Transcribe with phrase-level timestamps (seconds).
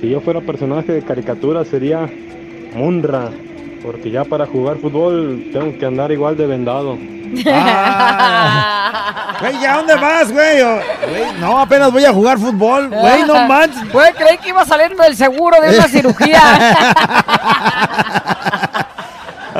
[0.00, 2.08] Si yo fuera personaje de caricatura sería
[2.74, 3.30] Munra,
[3.82, 6.98] porque ya para jugar fútbol tengo que andar igual de vendado.
[7.46, 8.90] Ah.
[9.40, 10.62] Güey, ¿ya dónde vas, güey?
[11.40, 12.88] No, apenas voy a jugar fútbol.
[12.88, 13.92] Güey, no manches.
[13.92, 16.40] Güey, creí que iba saliendo del seguro de una cirugía.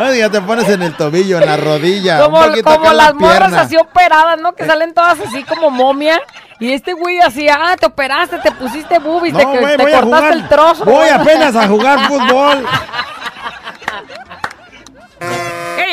[0.05, 2.21] Ay, ya te pones en el tobillo, en la rodilla.
[2.25, 4.55] como en la las morras así operadas, ¿no?
[4.55, 6.21] Que salen todas así como momia.
[6.61, 10.05] Y este güey así, ah, te operaste, te pusiste boobies, No, te, güey, te cortaste
[10.05, 10.33] jugar.
[10.33, 10.85] el trozo.
[10.85, 12.67] Voy apenas a jugar fútbol.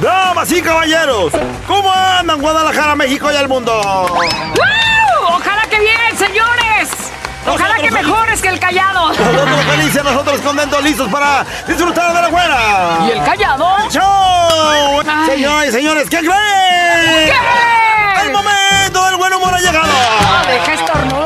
[0.00, 1.32] Damas y caballeros,
[1.66, 3.72] ¿cómo andan Guadalajara, México y el mundo?
[7.48, 9.08] Ojalá que mejores que el callado.
[9.12, 12.56] Nosotros felices, nosotros contentos, listos para disfrutar de la buena.
[13.06, 13.76] ¿Y el callado?
[13.90, 15.02] ¡Show!
[15.26, 16.30] Señoras y señores, ¿qué creen?
[17.26, 18.26] ¿Qué?
[18.26, 19.92] El momento del buen humor ha llegado.
[19.92, 21.25] Ah, deja estornudo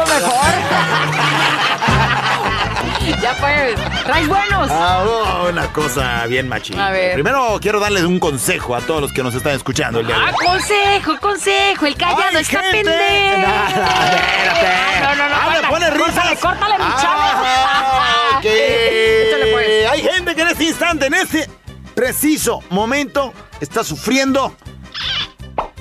[3.22, 4.70] ya pues, traes buenos.
[4.70, 6.88] Ah, oh, una cosa bien machina.
[6.88, 7.14] A ver.
[7.14, 10.22] Primero quiero darles un consejo a todos los que nos están escuchando el día de
[10.24, 10.46] Ah, hoy.
[10.46, 13.38] consejo, consejo, el callado Ay, está pendejo.
[13.40, 15.00] No, espérate.
[15.02, 16.38] No, no, no, Ah, pone risas.
[16.40, 16.84] Córtale, córtale, mi
[18.48, 19.90] Échale, pues.
[19.90, 21.50] Hay gente que en este instante, en este
[21.94, 24.54] preciso momento, está sufriendo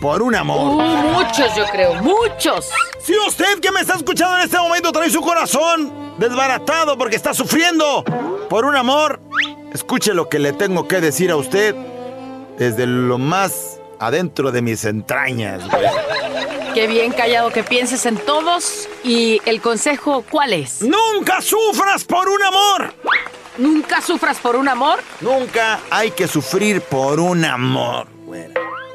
[0.01, 0.59] por un amor.
[0.83, 2.69] Uh, muchos, yo creo, muchos.
[3.03, 7.34] Si usted que me está escuchando en este momento trae su corazón desbaratado porque está
[7.34, 8.03] sufriendo
[8.50, 9.19] por un amor,
[9.74, 11.75] escuche lo que le tengo que decir a usted
[12.57, 15.62] desde lo más adentro de mis entrañas.
[15.69, 15.85] güey.
[16.74, 18.88] Qué bien callado que pienses en todos.
[19.03, 20.81] ¿Y el consejo cuál es?
[20.81, 22.94] Nunca sufras por un amor.
[23.57, 25.00] Nunca sufras por un amor.
[25.19, 28.07] Nunca hay que sufrir por un amor.
[28.25, 28.46] güey.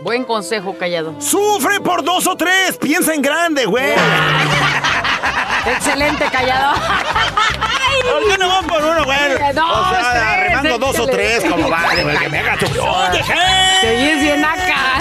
[0.02, 1.20] Buen consejo, callado.
[1.20, 2.76] Sufre por dos o tres.
[2.76, 3.92] Piensa en grande, güey.
[5.66, 6.74] Excelente, callado.
[8.10, 9.18] ¿Por qué no van por uno, güey?
[9.54, 12.66] Dos, o sea, tres, arrimando dos o tres, como vale, güey, que me haga tu...
[12.66, 13.88] ¡Oye, Te hey!
[13.96, 15.00] oyes bien acá.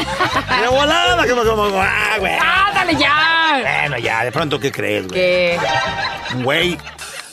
[0.61, 1.81] De volada, que me como...
[1.81, 2.37] Ah, güey.
[2.39, 3.59] ¡Ándale ya!
[3.61, 5.19] Bueno, ya, de pronto, ¿qué crees, güey?
[5.19, 5.59] Que.
[6.43, 6.77] Güey,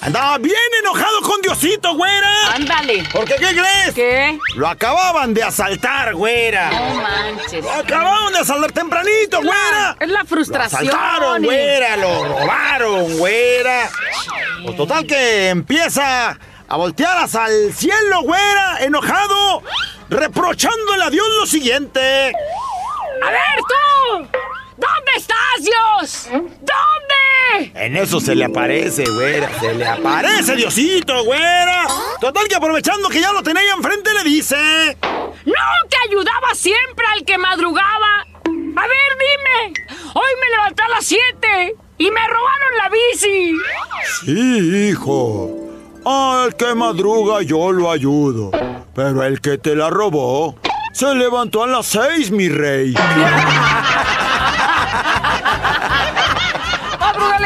[0.02, 2.54] andaba bien enojado con Diosito, güera.
[2.54, 3.04] Ándale.
[3.12, 3.94] ¿Por qué qué crees?
[3.94, 4.38] ¿Qué?
[4.56, 6.70] Lo acababan de asaltar, güera.
[6.70, 7.64] No manches.
[7.64, 9.96] Lo acababan de asaltar tempranito, güera.
[10.00, 10.88] Es la Lo frustración.
[10.88, 13.90] asaltaron, y- güera, lo robaron, güera.
[14.64, 19.62] Pues total que empieza a voltear hacia el cielo, güera, enojado,
[20.08, 22.32] reprochándole a Dios lo siguiente.
[23.22, 24.28] A ver, tú.
[24.76, 26.28] ¿Dónde estás, Dios?
[26.30, 26.99] ¿Dónde?
[27.74, 31.86] En eso se le aparece, güera, se le aparece Diosito, güera.
[32.20, 34.96] Total que aprovechando que ya lo tenía ahí enfrente le dice...
[35.44, 35.54] ¿No
[35.88, 38.26] que ayudaba siempre al que madrugaba?
[38.44, 39.74] A ver, dime.
[40.14, 43.56] Hoy me levanté a las 7 y me robaron la bici.
[44.24, 45.50] Sí, hijo.
[46.04, 48.50] Al que madruga yo lo ayudo.
[48.94, 50.56] Pero el que te la robó
[50.92, 52.94] se levantó a las seis, mi rey.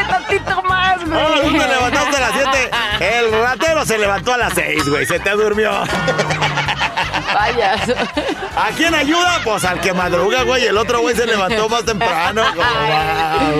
[0.03, 1.19] Tantito más, güey.
[1.19, 2.71] Ah, tú te levantaste a las siete.
[2.99, 5.05] El ratero se levantó a las seis, güey.
[5.05, 5.71] Se te durmió.
[7.33, 7.75] Vaya.
[8.55, 9.41] ¿A quién ayuda?
[9.43, 10.65] Pues al que madruga, güey.
[10.65, 12.43] El otro güey se levantó más temprano.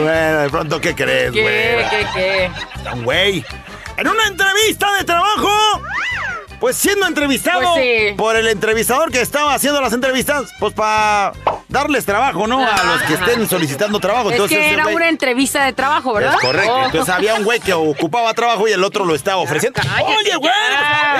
[0.03, 1.89] Bueno, de pronto, ¿qué crees, ¿Qué, güey?
[1.89, 2.51] qué, qué?
[2.91, 3.45] Un güey.
[3.97, 5.81] En una entrevista de trabajo.
[6.59, 8.13] Pues siendo entrevistado Pues sí.
[8.17, 11.33] por el entrevistador que estaba haciendo las entrevistas, pues para
[11.67, 12.65] darles trabajo, ¿no?
[12.65, 14.29] A los que estén solicitando trabajo.
[14.29, 16.35] Es Entonces, que era güey- una entrevista de trabajo, ¿verdad?
[16.35, 16.73] Es correcto.
[16.73, 16.85] Oh.
[16.85, 19.81] Entonces había un güey que ocupaba trabajo y el otro lo estaba ofreciendo.
[19.81, 20.51] cállate Oye, güey,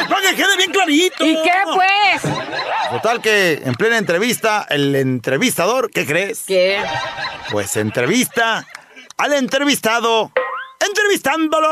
[0.10, 1.26] para que quede bien clarito.
[1.26, 2.34] ¿Y qué, pues?
[2.92, 6.44] Total que en plena entrevista, el entrevistador, ¿qué crees?
[6.48, 6.82] ¿Qué?
[7.52, 8.66] Pues entrevista
[9.18, 10.32] al entrevistado
[10.88, 11.68] entrevistándolo.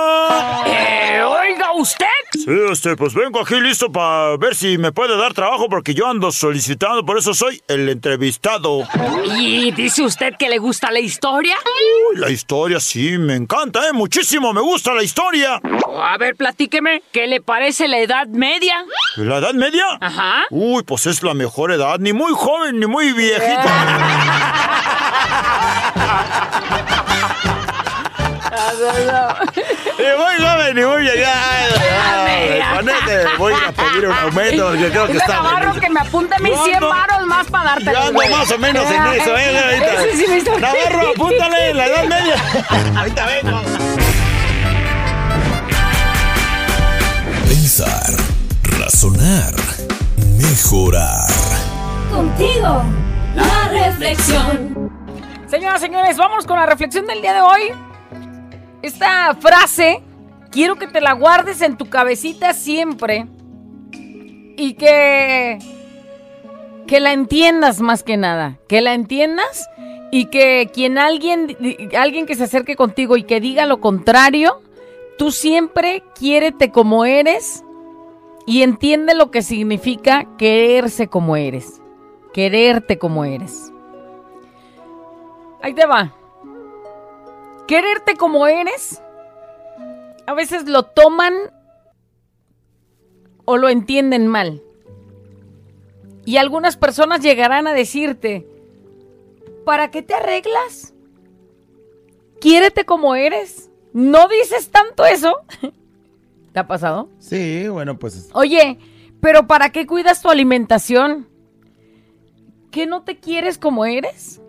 [0.66, 2.06] Eh, oiga, ¿usted?
[2.34, 6.08] Sí, este, pues vengo aquí listo para ver si me puede dar trabajo porque yo
[6.08, 8.88] ando solicitando, por eso soy el entrevistado.
[9.38, 11.56] ¿Y dice usted que le gusta la historia?
[12.12, 13.94] Uy, la historia sí, me encanta, ¿eh?
[13.94, 15.62] Muchísimo, me gusta la historia.
[15.96, 18.84] A ver, platíqueme, ¿qué le parece la Edad Media?
[19.18, 19.86] ¿La edad media?
[20.02, 20.46] Ajá.
[20.50, 23.64] Uy, pues es la mejor edad, ni muy joven ni muy viejita.
[29.98, 31.34] Ni muy joven ni muy media.
[32.76, 35.90] Con este voy a ir a pedir un aumento porque creo que está Navarro que
[35.90, 37.86] me apunte mis Yo 100 ando- varos más para darte.
[37.92, 39.60] Yo ando más o menos en eso, ¿eh?
[39.60, 40.04] Ahorita.
[40.06, 42.36] Ese sí me hizo- Navarro, apúntale, la edad media.
[42.98, 43.62] Ahorita vengo.
[47.48, 48.12] Pensar,
[48.80, 49.54] razonar,
[50.38, 51.28] mejorar.
[52.12, 52.84] Contigo,
[53.36, 54.92] la reflexión.
[55.48, 57.72] Señoras, señores, vamos con la reflexión del día de hoy.
[58.84, 60.02] Esta frase,
[60.52, 63.26] quiero que te la guardes en tu cabecita siempre.
[64.58, 65.58] Y que.
[66.86, 68.60] Que la entiendas más que nada.
[68.68, 69.70] Que la entiendas
[70.12, 71.58] y que quien alguien,
[71.98, 74.62] alguien que se acerque contigo y que diga lo contrario,
[75.18, 77.64] tú siempre quiérete como eres
[78.46, 81.82] y entiende lo que significa quererse como eres.
[82.34, 83.72] Quererte como eres.
[85.62, 86.14] Ahí te va.
[87.74, 89.02] Quererte como eres,
[90.28, 91.34] a veces lo toman
[93.46, 94.62] o lo entienden mal.
[96.24, 98.48] Y algunas personas llegarán a decirte,
[99.66, 100.94] ¿para qué te arreglas?
[102.40, 103.72] Quiérete como eres.
[103.92, 105.40] ¿No dices tanto eso?
[106.54, 107.10] ¿Te ha pasado?
[107.18, 108.78] Sí, bueno, pues Oye,
[109.20, 111.28] pero ¿para qué cuidas tu alimentación?
[112.70, 114.43] ¿Que no te quieres como eres?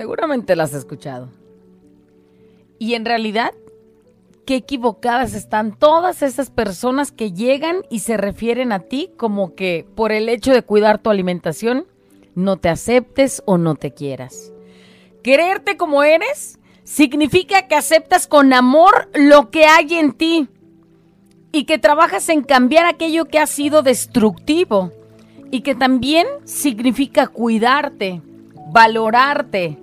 [0.00, 1.28] Seguramente la has escuchado.
[2.78, 3.52] Y en realidad,
[4.46, 9.86] qué equivocadas están todas esas personas que llegan y se refieren a ti como que
[9.94, 11.86] por el hecho de cuidar tu alimentación,
[12.34, 14.54] no te aceptes o no te quieras.
[15.22, 20.48] Quererte como eres significa que aceptas con amor lo que hay en ti
[21.52, 24.92] y que trabajas en cambiar aquello que ha sido destructivo
[25.50, 28.22] y que también significa cuidarte,
[28.72, 29.76] valorarte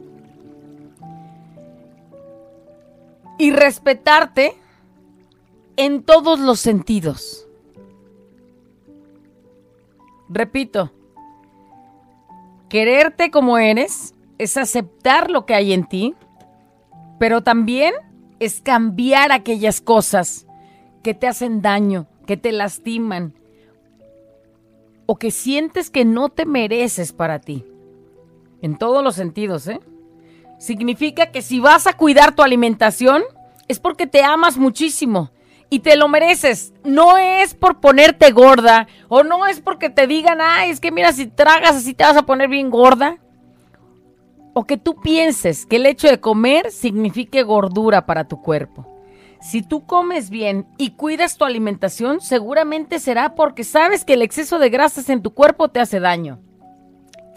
[3.38, 4.56] y respetarte
[5.76, 7.48] en todos los sentidos.
[10.30, 10.92] Repito,
[12.70, 16.16] quererte como eres es aceptar lo que hay en ti,
[17.20, 17.94] pero también
[18.40, 20.46] es cambiar aquellas cosas
[21.04, 23.34] que te hacen daño, que te lastiman
[25.06, 27.66] o que sientes que no te mereces para ti.
[28.62, 29.80] En todos los sentidos, ¿eh?
[30.58, 33.24] Significa que si vas a cuidar tu alimentación
[33.68, 35.32] es porque te amas muchísimo
[35.70, 36.74] y te lo mereces.
[36.84, 41.12] No es por ponerte gorda o no es porque te digan, ay, es que mira,
[41.14, 43.18] si tragas así te vas a poner bien gorda.
[44.54, 48.88] O que tú pienses que el hecho de comer signifique gordura para tu cuerpo.
[49.40, 54.58] Si tú comes bien y cuidas tu alimentación, seguramente será porque sabes que el exceso
[54.58, 56.40] de grasas en tu cuerpo te hace daño.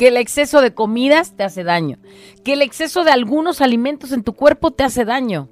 [0.01, 1.99] Que el exceso de comidas te hace daño.
[2.43, 5.51] Que el exceso de algunos alimentos en tu cuerpo te hace daño.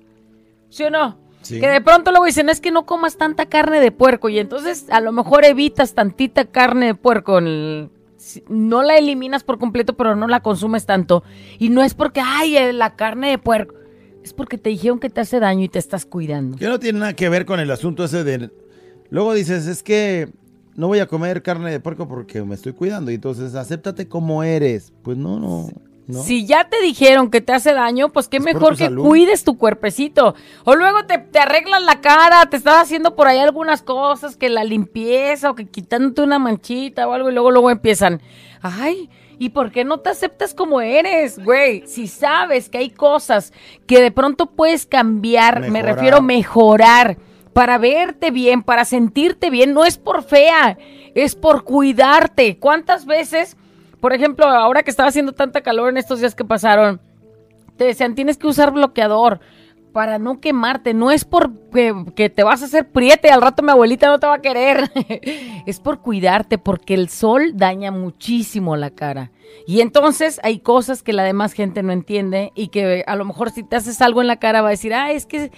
[0.71, 1.19] ¿Sí o no?
[1.43, 1.61] Sí.
[1.61, 4.87] Que de pronto luego dicen, es que no comas tanta carne de puerco y entonces
[4.89, 7.43] a lo mejor evitas tantita carne de puerco.
[7.43, 11.25] no la eliminas por completo, pero no la consumes tanto.
[11.59, 13.75] Y no es porque, ay, eh, la carne de puerco.
[14.25, 16.57] Es porque te dijeron que te hace daño y te estás cuidando.
[16.57, 18.51] que no tiene nada que ver con el asunto ese de...
[19.11, 20.31] Luego dices, es que
[20.79, 23.11] no voy a comer carne de puerco porque me estoy cuidando.
[23.11, 24.93] Y entonces, acéptate como eres.
[25.03, 25.67] Pues no, no,
[26.07, 26.23] no.
[26.23, 29.05] Si ya te dijeron que te hace daño, pues qué Es mejor que salud.
[29.05, 30.37] cuides tu cuerpecito.
[30.65, 34.49] O luego te, te arreglas la cara, te estás haciendo por ahí algunas cosas, que
[34.49, 38.23] la limpieza o que quitándote una manchita o algo y luego luego empiezan,
[38.63, 41.83] ay, ¿y por qué no te aceptas como eres, güey?
[41.89, 43.53] Si sabes que hay cosas
[43.89, 47.19] que de pronto puedes cambiar, me refiero a mejorar,
[47.53, 50.79] para verte bien, para sentirte bien, no es por fea,
[51.15, 52.59] es por cuidarte.
[52.59, 53.57] ¿Cuántas veces,
[54.01, 57.01] por ejemplo, ahora que estaba haciendo tanta calor en estos días que pasaron,
[57.77, 59.41] te decían, tienes que usar bloqueador
[59.93, 60.95] para no quemarte.
[60.95, 64.27] No es porque que te vas a hacer priete al rato mi abuelita no te
[64.27, 64.91] va a querer.
[65.67, 69.33] es por cuidarte, porque el sol daña muchísimo la cara.
[69.67, 73.51] Y entonces hay cosas que la demás gente no entiende y que a lo mejor
[73.51, 75.51] si te haces algo en la cara va a decir, ah, es que...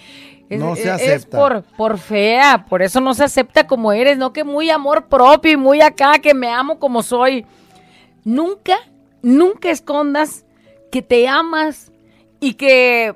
[0.50, 1.38] Es, No se es acepta.
[1.38, 5.52] por, por fea, por eso no se acepta como eres, no que muy amor propio
[5.52, 7.46] y muy acá, que me amo como soy.
[8.24, 8.76] Nunca,
[9.22, 10.44] nunca escondas
[10.90, 11.92] que te amas
[12.40, 13.14] y que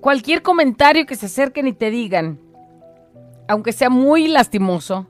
[0.00, 2.40] cualquier comentario que se acerquen y te digan,
[3.46, 5.06] aunque sea muy lastimoso,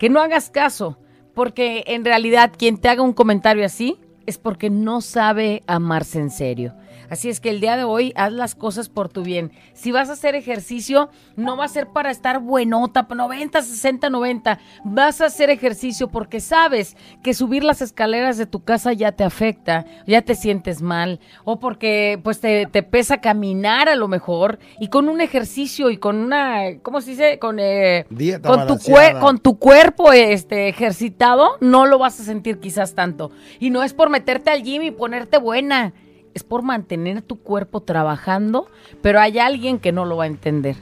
[0.00, 0.98] que no hagas caso,
[1.32, 6.30] porque en realidad quien te haga un comentario así es porque no sabe amarse en
[6.30, 6.74] serio.
[7.10, 9.52] Así es que el día de hoy haz las cosas por tu bien.
[9.72, 14.58] Si vas a hacer ejercicio, no va a ser para estar buenota, 90, 60, 90.
[14.84, 19.24] Vas a hacer ejercicio porque sabes que subir las escaleras de tu casa ya te
[19.24, 24.58] afecta, ya te sientes mal, o porque pues te, te pesa caminar a lo mejor,
[24.80, 27.38] y con un ejercicio y con una, ¿cómo se dice?
[27.38, 28.78] Con, eh, Dieta con, tu,
[29.20, 33.30] con tu cuerpo este, ejercitado, no lo vas a sentir quizás tanto.
[33.60, 35.92] Y no es por meterte al gym y ponerte buena,
[36.34, 38.68] es por mantener tu cuerpo trabajando,
[39.00, 40.76] pero hay alguien que no lo va a entender.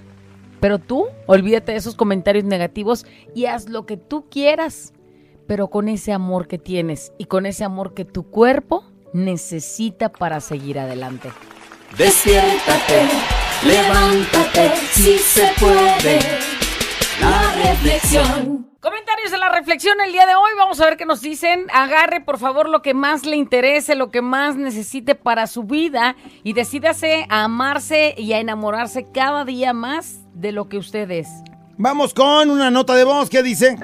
[0.61, 3.05] Pero tú, olvídate de esos comentarios negativos
[3.35, 4.93] y haz lo que tú quieras,
[5.47, 10.41] pero con ese amor que tienes y con ese amor que tu cuerpo necesita para
[10.41, 11.31] seguir adelante.
[11.99, 13.09] Despiértate,
[13.67, 16.21] levántate, si se puede.
[17.21, 18.72] La reflexión.
[18.83, 20.51] Comentarios de la reflexión el día de hoy.
[20.59, 21.67] Vamos a ver qué nos dicen.
[21.73, 26.17] Agarre, por favor, lo que más le interese, lo que más necesite para su vida
[26.43, 31.29] y decídase a amarse y a enamorarse cada día más de lo que usted es.
[31.79, 33.31] Vamos con una nota de voz.
[33.31, 33.77] ¿Qué dice?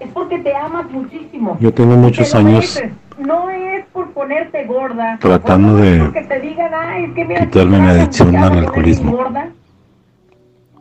[0.00, 1.56] es porque te amas muchísimo.
[1.58, 2.78] Yo tengo muchos Te años.
[3.16, 5.16] No es por ponerte gorda.
[5.18, 9.12] Tratando de porque te digan, "Ay, es que mira, quitarme mi adicción al alcoholismo.
[9.16, 9.50] gorda".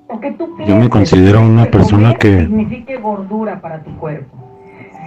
[0.09, 4.37] O que tú Yo me considero una persona que signifique gordura para tu cuerpo.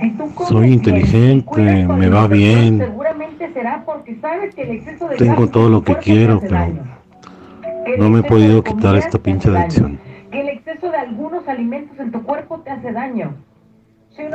[0.01, 2.79] Si tú soy inteligente, me va bien.
[2.79, 6.69] Seguramente será porque sabes que el exceso de Tengo todo lo que quiero, pero
[7.99, 9.99] no me he podido quitar esta pinche adicción.
[10.31, 13.35] Que el exceso de algunos alimentos en tu cuerpo te hace daño.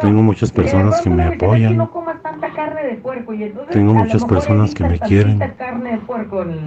[0.02, 1.78] Tengo muchas personas que me me dicen, "Es que apoyan.
[1.78, 5.40] no comas tanta carne de puerco", y entonces Tengo muchas personas que me quieren.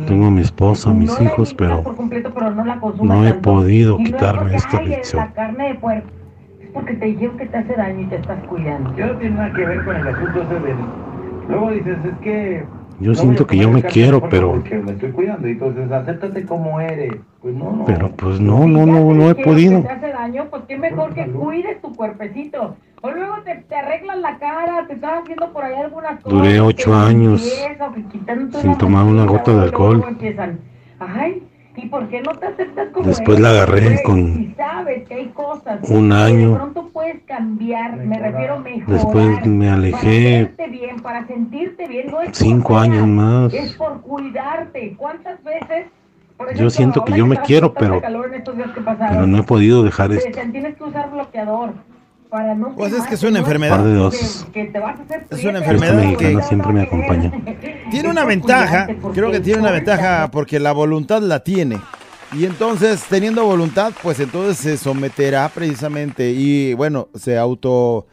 [0.07, 1.83] Tengo a mi esposa, a mis hijos, pero
[3.02, 5.23] no he podido quitarme esta "Ay, es adicción.
[5.25, 6.09] La carne de puerco
[6.62, 8.95] es porque te dijeron que te hace daño y te estás cuidando.
[8.97, 10.76] Yo no tiene nada que ver con el asunto ese del...
[11.49, 12.64] Luego dices, es que...
[13.00, 16.45] Yo no siento que yo me quiero, pero- Porque me estoy cuidando, y entonces acéptate
[16.45, 17.14] como eres.
[17.40, 17.85] Pues no, no.
[17.87, 19.81] pero pues no, no, Si no, no he podido.
[19.81, 22.76] Que te hace daño, pues qué mejor que cuides tu cuerpecito.
[23.02, 26.38] O luego te, te arreglas la cara, te estás haciendo por ahí algunas cosas.
[26.38, 27.40] Duré ocho años
[28.61, 29.97] sin tomar una gota de alcohol.
[29.97, 30.61] luego empiezan,
[30.99, 31.42] Ay,
[31.76, 33.40] ¿y por qué no te aceptas como Después eres?
[33.40, 36.50] la agarré con Si sabes que hay cosas un año.
[36.50, 38.87] de pronto puedes cambiar, me refiero mejorar.
[38.88, 43.54] Después me alejé verte bien, para sentirte bien, no es por cinco años más.
[43.54, 44.95] Es por cuidarte.
[44.99, 45.87] ¿Cuántas veces?
[46.37, 48.00] por Yo siento que yo me quiero, pero-
[49.26, 50.38] no he podido dejar esto.
[50.52, 51.73] tienes que usar bloqueador
[52.31, 53.77] para no Pues es que es una enfermedad.
[53.77, 54.47] Par de dosis.
[54.53, 57.33] Que, que te vas a hacer Es una enfermedad que- siempre me acompaña.
[57.91, 61.81] Tiene una ventaja, creo que tiene una ventaja porque la voluntad la tiene.
[62.33, 68.07] Y entonces, teniendo voluntad, pues entonces se someterá precisamente y bueno, se auto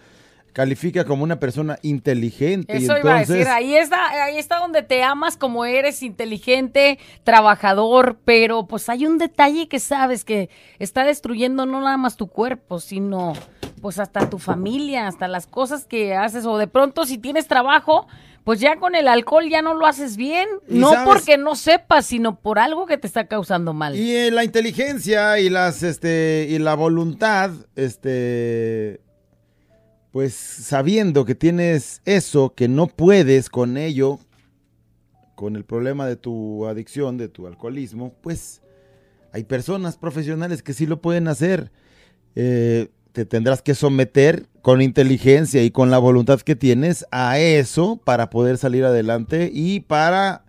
[0.54, 2.80] califica como una persona inteligente.
[2.80, 6.98] y Eso iba a decir, ahí está, ahí está donde te amas como eres, inteligente,
[7.24, 12.26] trabajador, pero pues hay un detalle que sabes que está destruyendo no nada más tu
[12.26, 13.34] cuerpo, sino
[13.82, 18.08] pues hasta tu familia, hasta las cosas que haces, o de pronto si tienes trabajo,
[18.44, 22.06] pues ya con el alcohol ya no lo haces bien, no sabes- porque no sepas,
[22.06, 23.96] sino por algo que te está causando mal.
[23.96, 29.02] Y eh, la inteligencia y las este y la voluntad, este
[30.12, 34.20] pues sabiendo que tienes eso, que no puedes con ello,
[35.36, 38.62] con el problema de tu adicción, de tu alcoholismo, pues
[39.34, 41.72] hay personas profesionales que sí lo pueden hacer.
[42.36, 48.00] Eh, te tendrás que someter con inteligencia y con la voluntad que tienes a eso
[48.04, 50.46] para poder salir adelante y para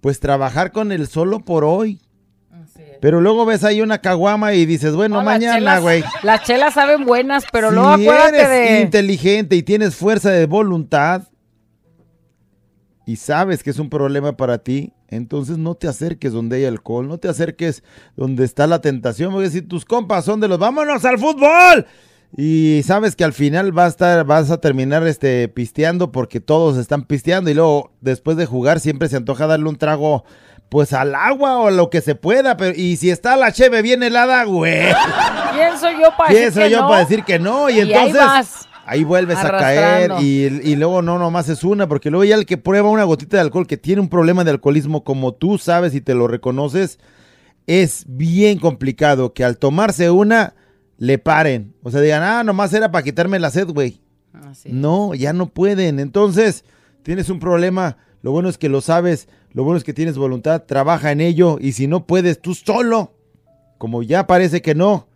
[0.00, 2.00] pues trabajar con el solo por hoy.
[3.00, 6.04] Pero luego ves ahí una caguama y dices, bueno, No, las mañana, güey.
[6.22, 8.80] Las chelas saben buenas, pero si luego acuérdate eres de...
[8.82, 11.22] inteligente y tienes fuerza de voluntad
[13.04, 17.08] y sabes que es un problema para ti, entonces no te acerques donde hay alcohol,
[17.08, 17.82] no te acerques
[18.16, 21.86] donde está la tentación, porque si tus compas son de los vámonos al fútbol
[22.36, 26.76] y sabes que al final vas a estar, vas a terminar este pisteando porque todos
[26.76, 30.24] están pisteando y luego después de jugar siempre se antoja darle un trago
[30.68, 33.82] pues al agua o a lo que se pueda, pero y si está la cheve
[33.82, 34.82] bien helada, güey.
[35.52, 36.88] ¿Quién soy yo para ¿Quién decir soy que yo no?
[36.88, 37.70] para decir que no?
[37.70, 42.24] Y, entonces ahí vuelves a caer y, y luego no nomás es una, porque luego
[42.24, 45.34] ya el que prueba una gotita de alcohol que tiene un problema de alcoholismo como
[45.34, 46.98] tú sabes y te lo reconoces,
[47.66, 50.54] es bien complicado que al tomarse una
[50.98, 51.74] le paren.
[51.82, 54.00] O sea, digan, ah, nomás era para quitarme la sed, güey.
[54.64, 55.98] No, ya no pueden.
[55.98, 56.64] Entonces,
[57.02, 57.98] tienes un problema.
[58.22, 61.58] Lo bueno es que lo sabes, lo bueno es que tienes voluntad, trabaja en ello
[61.60, 63.14] y si no puedes tú solo,
[63.78, 65.08] como ya parece que no,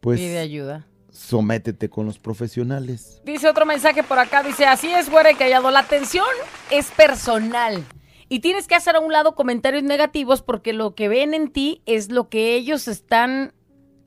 [0.00, 0.86] pues Pide ayuda.
[1.18, 3.20] Sométete con los profesionales.
[3.24, 6.24] Dice otro mensaje por acá, dice, así es, güera y callado, la atención
[6.70, 7.84] es personal.
[8.28, 11.82] Y tienes que hacer a un lado comentarios negativos porque lo que ven en ti
[11.86, 13.52] es lo que ellos están,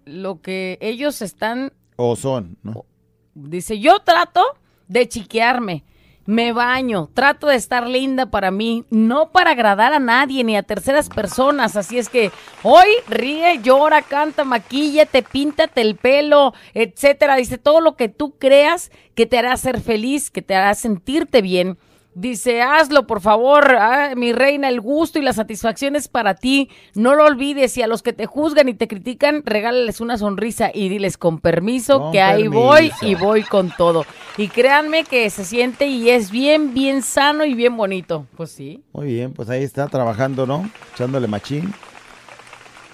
[0.06, 2.86] lo que ellos están, O son, ¿no?
[3.34, 4.44] dice, yo trato
[4.88, 5.84] de chiquearme,
[6.26, 10.64] me baño, trato de estar linda para mí, no para agradar a nadie ni a
[10.64, 11.76] terceras personas.
[11.76, 12.32] Así es que
[12.64, 17.36] hoy ríe, llora, canta, maquíllate, píntate el pelo, etcétera.
[17.36, 21.42] Dice todo lo que tú creas que te hará ser feliz, que te hará sentirte
[21.42, 21.78] bien.
[22.14, 26.70] Dice, hazlo, por favor, ah, mi reina, el gusto y la satisfacción es para ti.
[26.94, 30.72] No lo olvides y a los que te juzgan y te critican, regálales una sonrisa
[30.74, 34.06] y diles con permiso Con que ahí voy y voy con todo.
[34.38, 38.26] Y créanme que se siente y es bien, bien sano y bien bonito.
[38.36, 38.84] Pues sí.
[38.92, 40.70] Muy bien, pues ahí está trabajando, ¿no?
[40.94, 41.74] Echándole machín.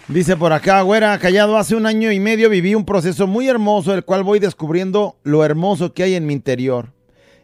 [0.07, 3.93] Dice por acá, güera, callado, hace un año y medio viví un proceso muy hermoso,
[3.93, 6.93] el cual voy descubriendo lo hermoso que hay en mi interior.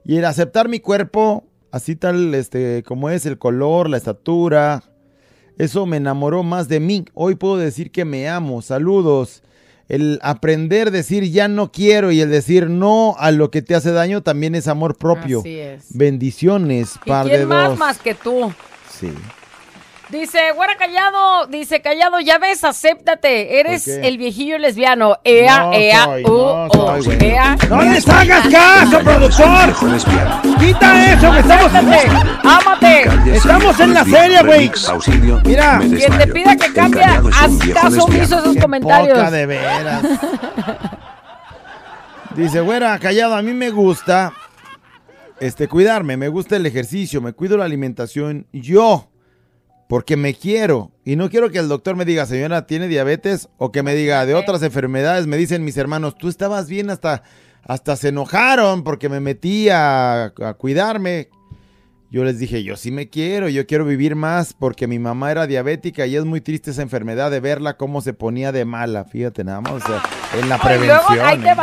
[0.06, 4.84] Y el aceptar mi cuerpo, así tal, este, como es, el color, la estatura,
[5.58, 7.04] eso me enamoró más de mí.
[7.16, 8.62] Hoy puedo decir que me amo.
[8.62, 9.42] Saludos.
[9.90, 13.74] El aprender a decir ya no quiero y el decir no a lo que te
[13.74, 15.40] hace daño también es amor propio.
[15.40, 15.86] Así es.
[15.90, 17.80] Bendiciones, ¿Y par de quién más dos.
[17.80, 18.54] más que tú?
[18.90, 19.12] Sí.
[20.14, 25.18] Dice, güera callado, dice callado, ya ves, acéptate, eres el viejillo lesbiano.
[25.24, 27.32] Ea, No ea, soy, uh, no oh, soy, güey.
[27.32, 27.58] ea.
[27.68, 30.60] ¡No les hagas caso, productor!
[30.60, 31.72] ¡Quita eso, que estamos
[32.44, 33.36] ámate.
[33.36, 34.72] Estamos en la serie, güey.
[35.46, 39.18] Mira, Quien te pida que cambie, haz caso omiso a esos comentarios.
[39.18, 40.04] poca de veras.
[42.36, 44.32] Dice, güera, callado, a mí me gusta
[45.40, 49.10] este cuidarme, me gusta el ejercicio, me cuido la alimentación yo
[49.94, 53.72] porque me quiero y no quiero que el doctor me diga, "Señora, tiene diabetes" o
[53.72, 57.22] que me diga de otras enfermedades, me dicen mis hermanos, "Tú estabas bien hasta
[57.62, 61.30] hasta se enojaron porque me metí a, a cuidarme."
[62.10, 65.46] Yo les dije, yo sí me quiero, yo quiero vivir más porque mi mamá era
[65.46, 69.06] diabética y es muy triste esa enfermedad de verla cómo se ponía de mala.
[69.06, 70.02] Fíjate nada más, o sea,
[70.40, 71.02] en la Y prevención.
[71.08, 71.56] luego, ahí te ¿eh?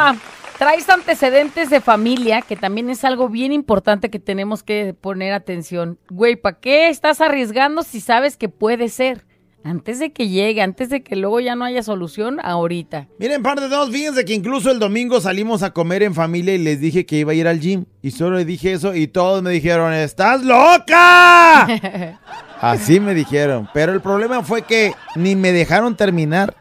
[0.61, 5.99] Traes antecedentes de familia, que también es algo bien importante que tenemos que poner atención.
[6.11, 9.25] Güey, ¿para qué estás arriesgando si sabes que puede ser?
[9.65, 13.09] Antes de que llegue, antes de que luego ya no haya solución, ahorita.
[13.19, 16.59] Miren, par de dos, fíjense que incluso el domingo salimos a comer en familia y
[16.59, 17.87] les dije que iba a ir al gym.
[18.03, 21.69] Y solo le dije eso y todos me dijeron, ¡estás loca!
[22.61, 23.67] Así me dijeron.
[23.73, 26.55] Pero el problema fue que ni me dejaron terminar.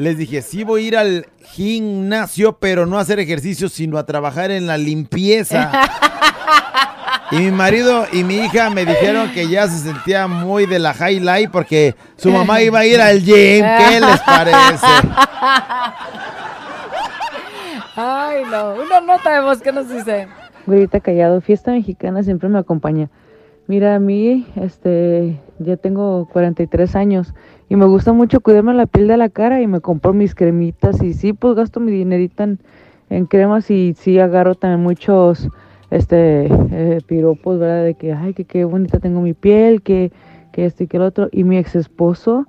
[0.00, 4.06] Les dije, sí voy a ir al gimnasio, pero no a hacer ejercicio, sino a
[4.06, 5.70] trabajar en la limpieza.
[7.32, 10.92] Y mi marido y mi hija me dijeron que ya se sentía muy de la
[10.92, 13.64] highlight porque su mamá iba a ir al gym.
[13.64, 14.86] ¿Qué les parece?
[17.94, 18.74] Ay, no.
[18.82, 20.26] Una nota de voz que nos dice.
[20.66, 23.10] Güerita Callado, fiesta mexicana siempre me acompaña.
[23.68, 27.32] Mira, a mí, este, ya tengo 43 años
[27.70, 31.00] y me gusta mucho cuidarme la piel de la cara y me compro mis cremitas
[31.02, 32.58] y sí, pues gasto mi dinerito en,
[33.10, 35.48] en cremas y sí agarro también muchos,
[35.92, 37.84] este, eh, piropos, ¿verdad?
[37.84, 40.10] De que, ay, que qué bonita tengo mi piel, que,
[40.52, 41.28] que esto y que el otro.
[41.30, 42.48] Y mi ex esposo,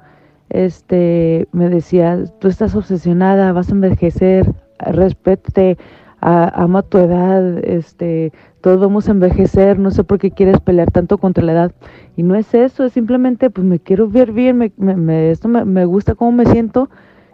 [0.50, 5.78] este, me decía, tú estás obsesionada, vas a envejecer, respétate,
[6.22, 8.32] a- ama tu edad, este,
[8.62, 11.72] todos vamos a envejecer, no sé por qué quieres pelear tanto contra la edad.
[12.16, 15.66] Y no es eso, es simplemente, pues me quiero ver bien, me, me- esto me,
[15.66, 16.90] me gusta cómo me siento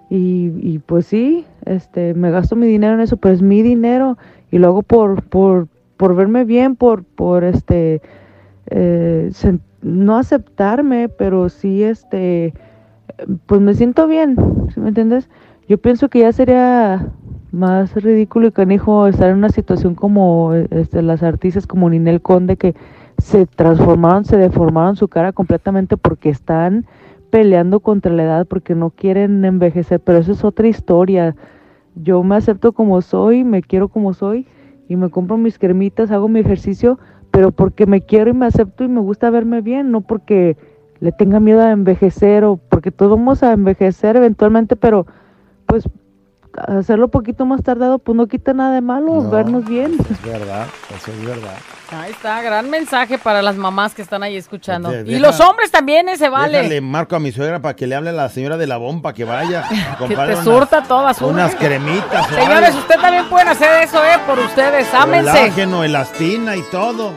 [0.10, 4.18] y, y pues sí, este, me gasto mi dinero en eso, pero es mi dinero
[4.52, 8.02] y lo hago por, por, por verme bien, por, por este,
[8.68, 9.32] eh,
[9.82, 12.54] no aceptarme, pero sí, este,
[13.46, 14.36] pues me siento bien,
[14.74, 15.30] ¿sí me entiendes?
[15.68, 17.08] Yo pienso que ya sería
[17.52, 22.58] más ridículo y canijo estar en una situación como este, las artistas como Ninel Conde
[22.58, 22.76] que
[23.18, 26.86] se transformaron, se deformaron su cara completamente porque están
[27.30, 31.36] peleando contra la edad, porque no quieren envejecer, pero eso es otra historia.
[31.96, 34.46] Yo me acepto como soy, me quiero como soy
[34.88, 37.00] y me compro mis cremitas, hago mi ejercicio,
[37.32, 40.58] pero porque me quiero y me acepto y me gusta verme bien, no porque
[41.00, 45.06] le tenga miedo a envejecer o porque todos vamos a envejecer eventualmente, pero
[45.66, 45.90] pues
[46.68, 49.30] hacerlo poquito más tardado, pues no quita nada de malo, No.
[49.30, 49.96] vernos bien.
[50.10, 50.66] Es verdad,
[50.96, 51.54] eso es verdad.
[51.92, 54.90] Ahí está, gran mensaje para las mamás que están ahí escuchando.
[54.90, 56.58] Deja- y los hombres también, ese vale.
[56.58, 59.14] Déjale marco a mi suegra para que le hable a la señora de la bomba
[59.14, 59.64] que vaya.
[59.94, 61.22] a Que te unas- surta todas.
[61.22, 62.28] Unas cremitas.
[62.28, 62.80] Señores, algo.
[62.80, 64.18] ustedes también pueden hacer eso, ¿eh?
[64.28, 65.32] Por ustedes, ámense.
[65.32, 67.14] Colágeno, elastina y todo.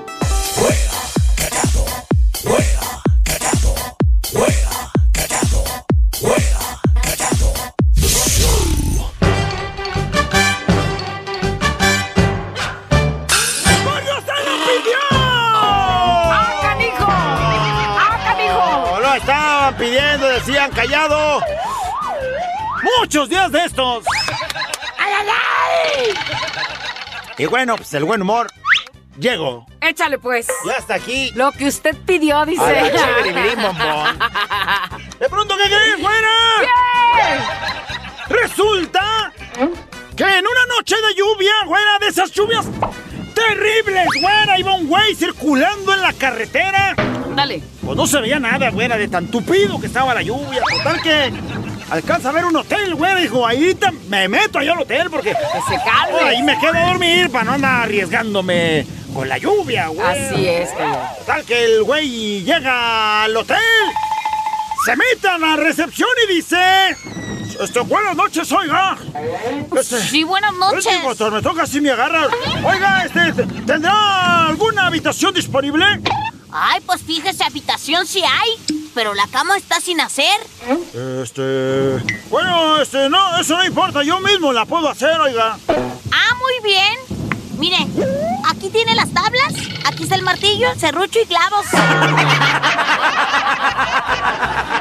[4.36, 4.69] ¡Ah,
[23.00, 24.04] Muchos días de estos.
[24.98, 26.14] ¡Ay, ay, ay!
[27.38, 28.48] Y bueno, pues el buen humor
[29.18, 29.64] llegó.
[29.80, 30.48] Échale, pues.
[30.66, 31.30] Ya está aquí.
[31.34, 32.62] Lo que usted pidió, dice.
[32.62, 34.18] A la chévere, bombón.
[35.18, 36.28] De pronto, ¿qué crees, fuera?
[38.28, 39.32] Resulta
[40.16, 42.66] que en una noche de lluvia, güera, de esas lluvias
[43.48, 46.94] terribles, güera, iba un güey circulando en la carretera.
[47.34, 47.62] Dale.
[47.84, 50.62] Pues no se veía nada, güera, de tan tupido que estaba la lluvia.
[50.78, 51.32] Total que
[51.90, 53.20] alcanza a ver un hotel, güera.
[53.20, 53.76] Dijo, ahí
[54.08, 55.30] me meto ahí al hotel porque...
[55.30, 56.20] Que se calme.
[56.28, 60.06] Ahí me quedo a dormir para no andar arriesgándome con la lluvia, güey.
[60.06, 60.88] Así es, güey.
[61.26, 63.58] Tal que el güey llega al hotel,
[64.84, 66.56] se mete a la recepción y dice...
[67.60, 68.96] Este, buenas noches, oiga.
[69.76, 70.86] Este, Sí, buenas noches.
[70.86, 72.26] este, doctor, me toca así me agarra.
[72.64, 73.32] Oiga, este,
[73.66, 75.84] ¿tendrá alguna habitación disponible?
[76.52, 80.40] Ay, pues fíjese, habitación sí hay, pero la cama está sin hacer.
[81.22, 82.02] Este...
[82.30, 85.58] Bueno, este, no, eso no importa, yo mismo la puedo hacer, oiga.
[85.68, 86.98] Ah, muy bien.
[87.58, 87.76] Mire,
[88.48, 89.52] aquí tiene las tablas,
[89.84, 91.66] aquí está el martillo, serrucho y clavos.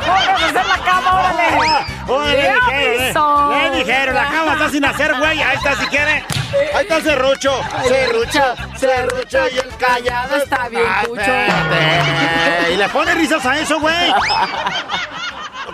[0.08, 1.79] ¡Vamos a hacer la cama, órale!
[2.10, 5.41] Oye, le ¡Ya dijeron, eh, le dijeron, la cama está sin hacer, güey.
[5.41, 6.24] Ahí está, si quiere.
[6.74, 7.62] Ahí está el serrucho.
[7.88, 11.32] Serrucho, serrucho y el callado está bien cucho.
[12.74, 14.13] Y le pone risas a eso, güey.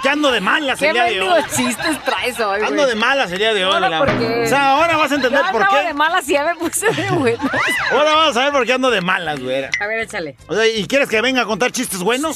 [0.04, 1.28] Que ando de malas ¿Qué el día de hoy.
[1.30, 2.69] mendigos chistes traes hoy, güey?
[2.69, 3.98] Ando de malas el día de hoy, Ahora.
[4.00, 4.43] ¿por qué?
[4.43, 5.84] O sea, ahora vas a entender Yo por qué.
[5.88, 7.39] de malas y ya me puse de buenas.
[7.91, 9.63] Ahora vas a ver por qué ando de malas, güey.
[9.63, 10.36] A ver, échale.
[10.48, 12.36] O sea, ¿y quieres que venga a contar chistes buenos?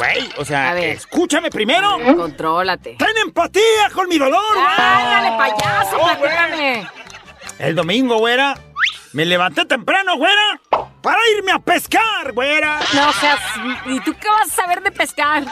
[0.00, 1.98] Güey, o sea, escúchame primero.
[2.16, 2.96] Contrólate.
[2.98, 4.66] Ten empatía con mi dolor, güey.
[4.78, 5.98] ¡Ándale, payaso!
[6.00, 6.88] Oh, platícame!
[7.58, 8.56] El domingo, güera,
[9.12, 10.58] me levanté temprano, güera,
[11.02, 12.80] para irme a pescar, güera.
[12.94, 13.40] No seas...
[13.84, 15.44] ¿Y tú qué vas a saber de pescar?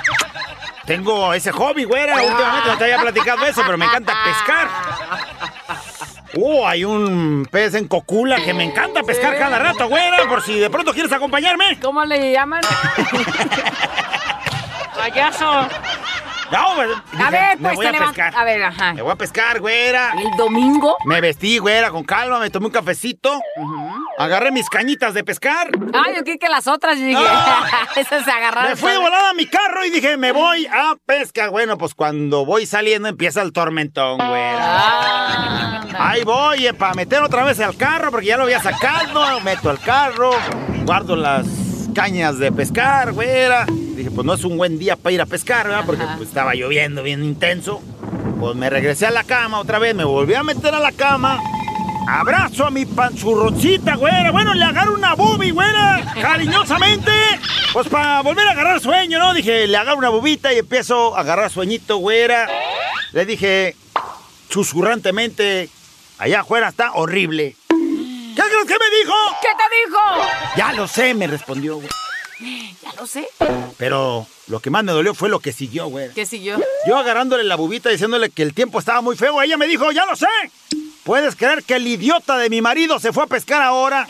[0.87, 2.15] Tengo ese hobby, güera.
[2.15, 4.69] Últimamente no te había platicado eso, pero me encanta pescar.
[6.41, 10.57] Uh, hay un pez en cocula que me encanta pescar cada rato, güera, por si
[10.57, 11.81] de pronto quieres acompañarme.
[11.83, 12.61] ¿Cómo le llaman?
[14.97, 15.67] Payaso.
[16.51, 18.35] No, A ver, me pues voy a pescar.
[18.37, 18.95] A ver, ajá.
[18.95, 20.13] Me voy a pescar, güera.
[20.19, 20.97] ¿El domingo?
[21.05, 23.41] Me vestí, güera, con calma, me tomé un cafecito.
[24.19, 25.71] Agarré mis cañitas de pescar.
[25.95, 27.23] Ah, yo creí que las otras, yo dije.
[27.25, 27.67] Ah.
[27.97, 28.71] Esas se agarraron.
[28.71, 31.51] Me fui de volada a mi carro y dije, me voy a pesca.
[31.51, 34.59] Bueno, pues cuando voy saliendo empieza el tormentón, güera.
[34.61, 39.41] Ah, Ahí voy, eh, para meter otra vez al carro, porque ya lo había sacado.
[39.41, 40.31] Meto al carro,
[40.85, 41.47] guardo las
[41.95, 43.67] cañas de pescar, güera.
[43.99, 45.83] Dije, pues no es un buen día para ir a pescar, ¿verdad?
[45.85, 47.83] Porque pues, estaba lloviendo bien intenso.
[48.39, 51.43] Pues me regresé a la cama otra vez, me volví a meter a la cama.
[52.09, 54.31] Abrazo a mi panchurroncita, güera.
[54.31, 57.11] Bueno, le agarro una bubi, güera, cariñosamente.
[57.73, 59.35] Pues para volver a agarrar sueño, ¿no?
[59.35, 62.49] Dije, le agarro una bubita y empiezo a agarrar sueñito, güera.
[63.11, 63.75] Le dije,
[64.49, 65.71] susurrantemente,
[66.19, 67.57] allá afuera está horrible.
[67.69, 69.15] ¿Qué crees que me dijo?
[69.43, 70.57] ¿Qué te dijo?
[70.57, 71.89] Ya lo sé, me respondió, güey.
[72.41, 73.29] Ya lo sé.
[73.77, 76.11] Pero lo que más me dolió fue lo que siguió, güey.
[76.15, 76.59] ¿Qué siguió?
[76.87, 80.07] Yo agarrándole la bubita diciéndole que el tiempo estaba muy feo, ella me dijo, ya
[80.07, 80.27] lo sé.
[81.05, 84.07] ¿Puedes creer que el idiota de mi marido se fue a pescar ahora?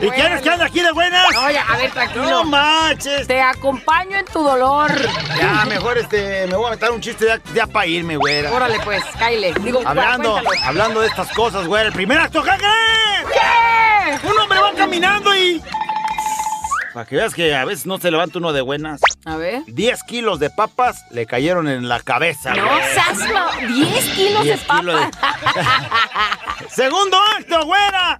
[0.00, 1.24] ¿Y quieres que ande aquí de buenas?
[1.36, 2.24] Oye, a ver, tranquilo.
[2.30, 3.26] No manches.
[3.26, 4.90] Te acompaño en tu dolor.
[5.38, 8.52] Ya, mejor este, me voy a meter un chiste ya, ya para irme, güera.
[8.52, 9.54] Órale, pues, cáile.
[9.60, 10.64] Digo, Hablando, cuéntalo.
[10.64, 11.86] hablando de estas cosas, güey.
[11.86, 12.50] El primer acto, ¿qué?
[13.32, 14.28] ¿Qué?
[14.28, 15.62] Un hombre va caminando y...
[16.92, 19.00] Para que veas que a veces no se levanta uno de buenas.
[19.24, 19.62] A ver.
[19.66, 22.82] 10 kilos de papas le cayeron en la cabeza, No güey.
[22.94, 23.66] seas lo...
[23.74, 26.38] 10 kilos de 10 kilos de- papa.
[26.70, 28.18] Segundo acto, güera.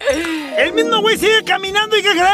[0.58, 2.28] El mismo güey sigue caminando y ¿qué crees?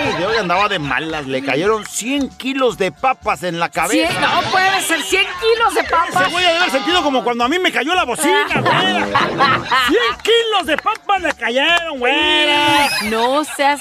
[0.00, 0.14] ¡Ey!
[0.20, 4.12] Yo andaba de malas, le cayeron 100 kilos de papas en la cabeza.
[4.12, 6.30] Cien- no puede ser 100 kilos de papas.
[6.30, 9.06] Güey ha de haber sentido como cuando a mí me cayó la bocina, güera.
[9.06, 12.88] 100 kilos de papas le cayeron, güera.
[13.04, 13.80] No seas...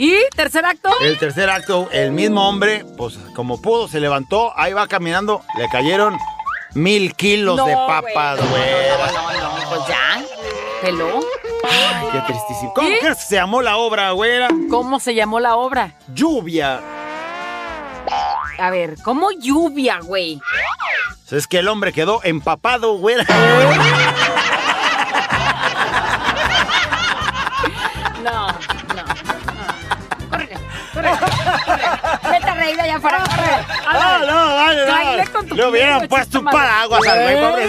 [0.00, 0.90] ¿Y tercer acto?
[1.00, 5.68] El tercer acto, el mismo hombre, pues como pudo, se levantó, ahí va caminando, le
[5.68, 6.16] cayeron
[6.74, 8.96] mil kilos No, de güey, papas, no, güera.
[9.12, 10.07] No, no, no, pues ya.
[10.80, 11.20] Peló.
[12.12, 12.72] Qué tristísimo.
[12.74, 14.48] ¿Cómo se llamó la obra, güera?
[14.70, 15.94] ¿Cómo se llamó la obra?
[16.14, 16.80] Lluvia.
[18.58, 20.40] A ver, ¿cómo lluvia, güey?
[21.30, 23.24] Es que el hombre quedó empapado, güera.
[28.22, 28.52] No, no,
[28.94, 30.30] no.
[30.30, 30.48] Corre,
[30.94, 31.10] corre,
[31.64, 32.30] corre.
[32.32, 33.66] Vete a reír allá afuera, corre.
[33.92, 37.68] No, no, dale, con tu Le hubieran puesto un paraguas al güey, pobre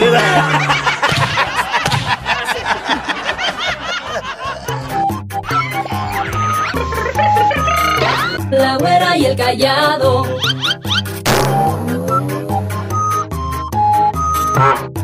[8.51, 10.25] La güera y el callado.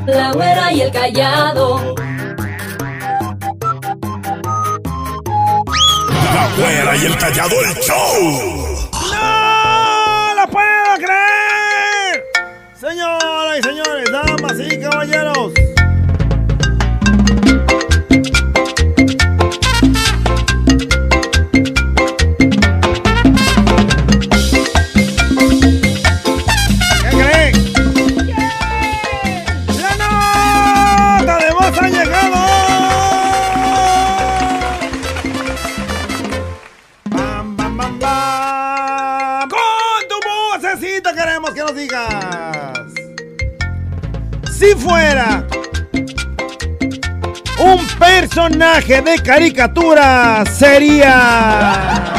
[0.07, 1.95] La güera y el callado.
[6.33, 8.89] La güera y el callado el show.
[9.13, 12.23] ¡No lo puedo creer!
[12.73, 15.64] Señoras y señores, damas y caballeros.
[48.45, 52.13] Personaje de caricatura, sería...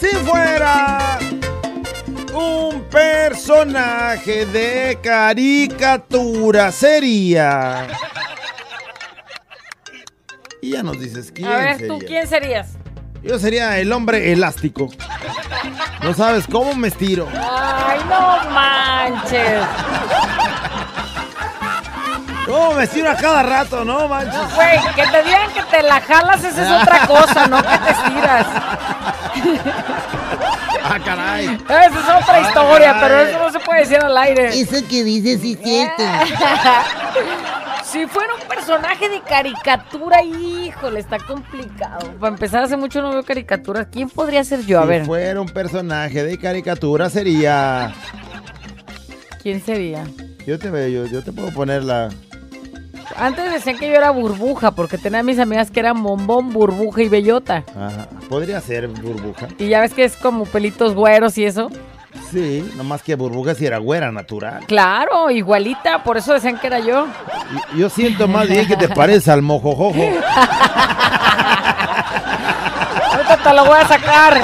[0.00, 1.18] Si fuera
[2.34, 7.86] un personaje de caricatura, sería...
[10.60, 11.88] Y ya nos dices quién A ver, sería.
[11.88, 12.70] ¿tú quién serías?
[13.22, 14.90] Yo sería el hombre elástico.
[16.04, 17.26] No sabes cómo me estiro.
[17.32, 19.60] Ay, no manches.
[22.46, 24.54] ¿Cómo me estiro a cada rato, no manches?
[24.54, 27.90] Güey, que te digan que te la jalas, esa es otra cosa, no que te
[27.90, 28.46] estiras.
[30.86, 31.46] Ah, caray.
[31.66, 34.48] Esa es otra Ah, historia, pero eso no se puede decir al aire.
[34.60, 36.02] Eso que dices sí es cierto.
[37.94, 42.10] Si fuera un personaje de caricatura, híjole, está complicado.
[42.18, 43.86] Para empezar, hace mucho no veo caricaturas.
[43.88, 44.80] ¿Quién podría ser yo?
[44.80, 47.94] A si ver, fuera un personaje de caricatura sería...
[49.40, 50.08] ¿quién sería?
[50.44, 52.08] Yo te veo, yo, yo te puedo poner la...
[53.14, 57.00] Antes decían que yo era burbuja, porque tenía a mis amigas que eran bombón, burbuja
[57.00, 57.62] y bellota.
[57.76, 59.46] Ajá, podría ser burbuja.
[59.56, 61.70] Y ya ves que es como pelitos güeros y eso.
[62.30, 64.64] Sí, nomás que burbuja si era güera natural.
[64.66, 67.06] Claro, igualita, por eso decían que era yo.
[67.74, 70.00] Y- Yo siento más bien que te pareces al mojojojo.
[73.12, 74.40] Ahorita te lo voy a sacar.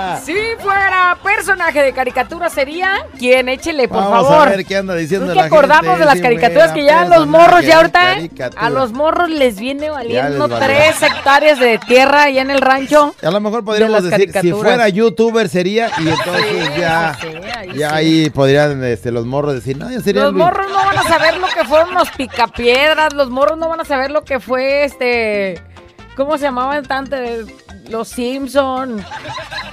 [0.26, 4.48] si fuera personaje de caricatura sería quien échele, por Vamos favor.
[4.48, 7.26] a ver qué anda diciendo Hay la gente, de las caricaturas que ya a los
[7.26, 8.62] morros de ya ahorita caricatura.
[8.66, 13.14] a los morros les viene valiendo les tres hectáreas de tierra allá en el rancho.
[13.22, 17.26] A lo mejor podríamos las decir, si fuera youtuber sería, y entonces Sí, ya, sí,
[17.56, 17.94] ahí ya sí.
[17.94, 20.44] ahí podrían este, los morros decir, no, ya sería Los Luis".
[20.44, 23.84] morros no van a saber lo que fueron los picapiedras, los morros no van a
[23.84, 25.62] saber lo que fue este
[26.16, 27.14] ¿cómo se llamaban tanto
[27.90, 29.04] los Simpson?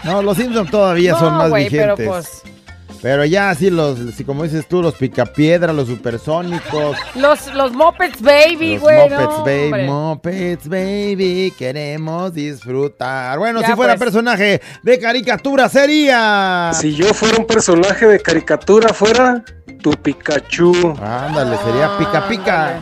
[0.03, 2.41] No, los Simpsons todavía son más güey, pero vigentes.
[2.43, 2.53] pues
[3.01, 8.21] Pero ya así los, si como dices tú, los picapiedra, los supersónicos, los los Muppets
[8.21, 9.87] Baby, los güey, Muppets no, Baby, hombre.
[9.87, 13.37] Muppets Baby, queremos disfrutar.
[13.39, 14.05] Bueno, Ya, si fuera pues.
[14.05, 16.71] personaje de caricatura sería...
[16.73, 19.43] Si yo fuera un personaje de caricatura, fuera
[19.81, 20.95] tu Pikachu.
[21.01, 22.79] Ándale, sería pica pica.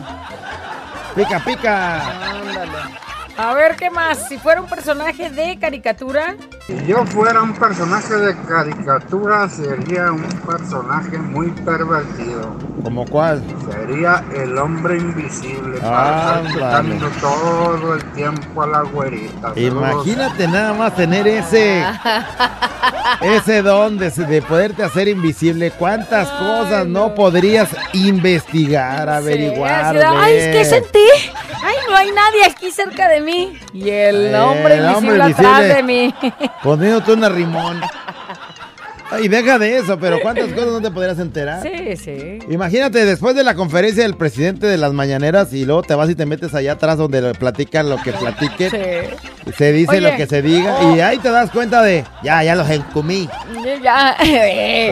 [1.16, 3.01] Pica pica.
[3.36, 8.14] A ver qué más, si fuera un personaje de caricatura, Si yo fuera un personaje
[8.14, 12.56] de caricatura, sería un personaje muy pervertido.
[12.84, 13.42] ¿Como cuál?
[13.70, 16.94] Sería el hombre invisible para Ándale.
[16.96, 19.52] estar todo el tiempo a la güerita.
[19.56, 21.84] Imagínate nada más tener ese
[23.20, 25.72] ese don de, de poderte hacer invisible.
[25.72, 29.94] ¿Cuántas cosas no podrías investigar, averiguar?
[29.96, 30.98] de, Ay, es que sentí.
[31.64, 33.58] Ay, no hay nadie aquí cerca de mí.
[33.72, 35.74] Y el Eh, hombre el hombre invisible atrás invisible.
[35.74, 36.14] de mí.
[36.62, 37.80] Poniéndote una rimón.
[39.10, 41.62] Ay, deja de eso, pero ¿cuántas cosas no te podrías enterar?
[41.62, 42.38] Sí, sí.
[42.48, 46.14] Imagínate después de la conferencia del presidente de las mañaneras y luego te vas y
[46.14, 48.70] te metes allá atrás donde le platican lo que platiquen.
[48.70, 48.78] Sí.
[49.56, 50.96] Se dice Oye, lo que se diga oh.
[50.96, 53.28] y ahí te das cuenta de, ya, ya los encumí.
[53.82, 54.16] Ya.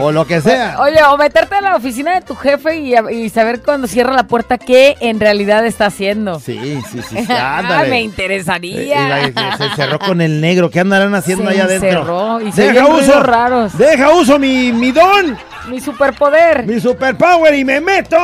[0.03, 0.77] O lo que sea.
[0.81, 4.25] Oye, o meterte a la oficina de tu jefe y, y saber cuando cierra la
[4.25, 6.41] puerta qué en realidad está haciendo.
[6.41, 7.91] Sí, sí, sí, Ah, ándale.
[7.91, 9.29] me Eh, interesaría.
[9.29, 10.71] iba- Se encerró con el negro.
[10.71, 11.89] ¿Qué andarán haciendo Se allá adentro?
[12.01, 13.77] encerró y se deja uso, raros.
[13.79, 15.37] deja uso mi, mi don,
[15.69, 16.67] Mi superpoder.
[16.67, 18.17] mi superpower y me meto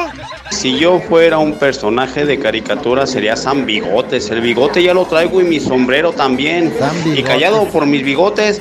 [0.50, 4.30] Si yo fuera un personaje de caricatura sería San Bigotes.
[4.30, 6.72] El bigote ya lo traigo y mi sombrero también.
[7.04, 8.60] Y callado por mis bigotes,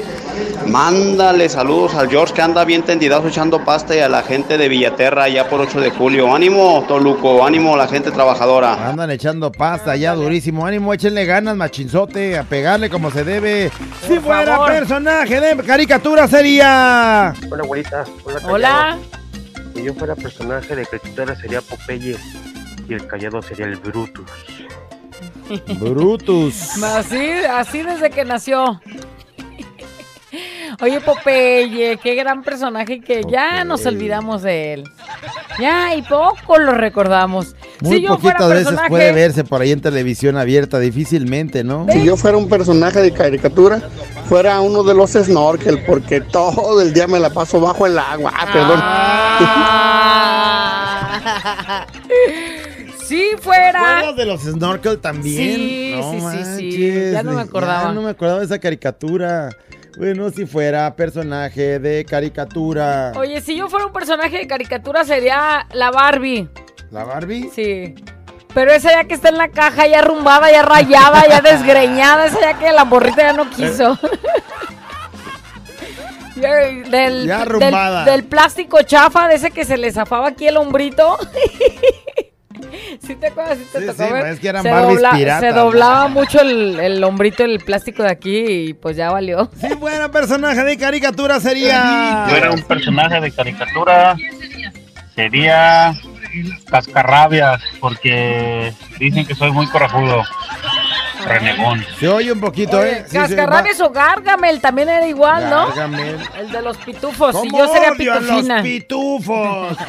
[0.68, 4.68] mándale saludos al George que anda bien tendidazo echando pasta y a la gente de
[4.68, 6.34] Villaterra allá por 8 de julio.
[6.34, 8.90] Ánimo, Toluco, ánimo la gente trabajadora.
[8.90, 10.66] Andan echando pasta ya durísimo.
[10.66, 13.72] Ánimo, échenle ganas, machinzote, a pegarle como se debe.
[14.08, 14.72] Si fuera favor.
[14.72, 17.34] personaje de caricatura sería.
[17.52, 18.06] Hola, abuelita.
[18.24, 18.98] Hola, Hola.
[19.74, 22.18] Si yo fuera personaje de caricatura sería Popeye
[22.88, 24.32] y el callado sería el Brutus.
[25.80, 26.82] Brutus.
[26.84, 28.82] Así, así desde que nació.
[30.82, 34.84] Oye, Popeye, qué gran personaje que ya nos olvidamos de él.
[35.60, 37.56] Ya, y poco lo recordamos.
[37.82, 41.64] Muy si yo fuera poquitas veces personaje, puede verse por ahí en televisión abierta, difícilmente,
[41.64, 41.86] ¿no?
[41.92, 43.82] Si yo fuera un personaje de caricatura,
[44.28, 48.34] fuera uno de los snorkel, porque todo el día me la paso bajo el agua.
[48.36, 48.80] Ah, perdón.
[48.82, 50.26] Ah.
[53.06, 53.80] si fuera.
[53.80, 55.56] ¿Recuerdas de los snorkel también?
[55.56, 56.20] Sí, No sí,
[56.56, 57.12] sí, sí.
[57.12, 57.84] Ya no me acordaba.
[57.84, 59.50] ya no me acordaba de esa caricatura.
[59.98, 63.14] Bueno, si fuera personaje de caricatura.
[63.16, 66.50] Oye, si yo fuera un personaje de caricatura sería la Barbie.
[66.92, 67.50] ¿La Barbie?
[67.54, 67.96] Sí.
[68.54, 72.40] Pero esa ya que está en la caja, ya arrumbada, ya rayada, ya desgreñada, esa
[72.42, 73.98] ya que la morrita ya no quiso.
[76.38, 78.04] Ya, del, Ya del- arrumbada.
[78.04, 81.18] Del, plástico chafa, de ese que se le zafaba aquí el hombrito.
[83.02, 83.58] ¿Sí te acuerdas?
[83.58, 84.26] ¿Sí te Sí, tocó sí, ver?
[84.28, 85.56] es que eran se Barbies piratas, Se ¿no?
[85.66, 89.50] doblaba mucho el, el hombrito, el plástico de aquí y pues ya valió.
[89.60, 92.26] Si fuera personaje de caricatura sería.
[92.30, 94.16] Yo era un personaje de caricatura,
[95.16, 95.94] sería
[96.70, 100.24] Cascarrabias, porque dicen que soy muy corajudo.
[101.26, 101.84] Renegón.
[102.00, 103.06] Se oye un poquito, Oye, ¿eh?
[103.08, 105.68] Sí, Cascarrabias o Gargamel también era igual, ¿no?
[105.68, 106.18] Gargamel.
[106.38, 107.36] El de los pitufos.
[107.44, 108.62] Y ¿Cómo yo sería odio a los pitufina.
[108.62, 109.78] pitufos?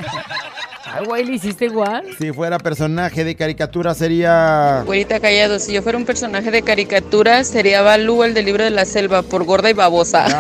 [0.99, 2.05] Ay, güey, ¿le hiciste igual?
[2.17, 4.83] Si fuera personaje de caricatura sería.
[4.87, 8.71] Güerita Callado, si yo fuera un personaje de caricatura, sería Balú, el del libro de
[8.71, 10.25] la selva, por gorda y babosa.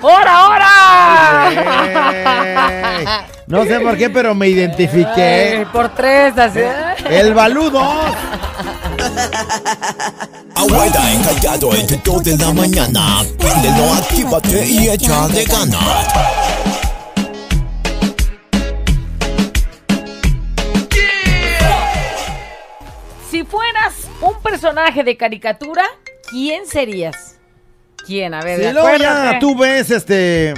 [0.00, 0.48] ¡Hora,
[1.50, 1.50] hora!
[3.46, 5.56] No sé por qué, pero me identifiqué.
[5.58, 6.60] Ay, por tres, así.
[7.10, 7.80] El baludo.
[10.54, 13.22] Abuela encallado entre dos de la mañana.
[13.38, 16.08] Préndelo, actívate y échale ganas.
[23.30, 25.84] Si fueras un personaje de caricatura,
[26.30, 27.36] ¿quién serías?
[28.06, 28.32] ¿Quién?
[28.32, 30.54] A ver, Si luego ya tú ves este.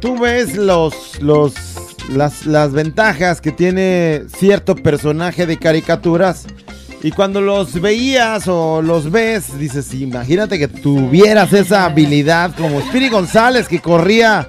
[0.00, 1.20] Tú ves los.
[1.20, 1.54] los
[2.08, 6.46] las, las ventajas que tiene cierto personaje de caricaturas.
[7.02, 13.08] Y cuando los veías o los ves, dices, imagínate que tuvieras esa habilidad como Spiri
[13.08, 14.46] González que corría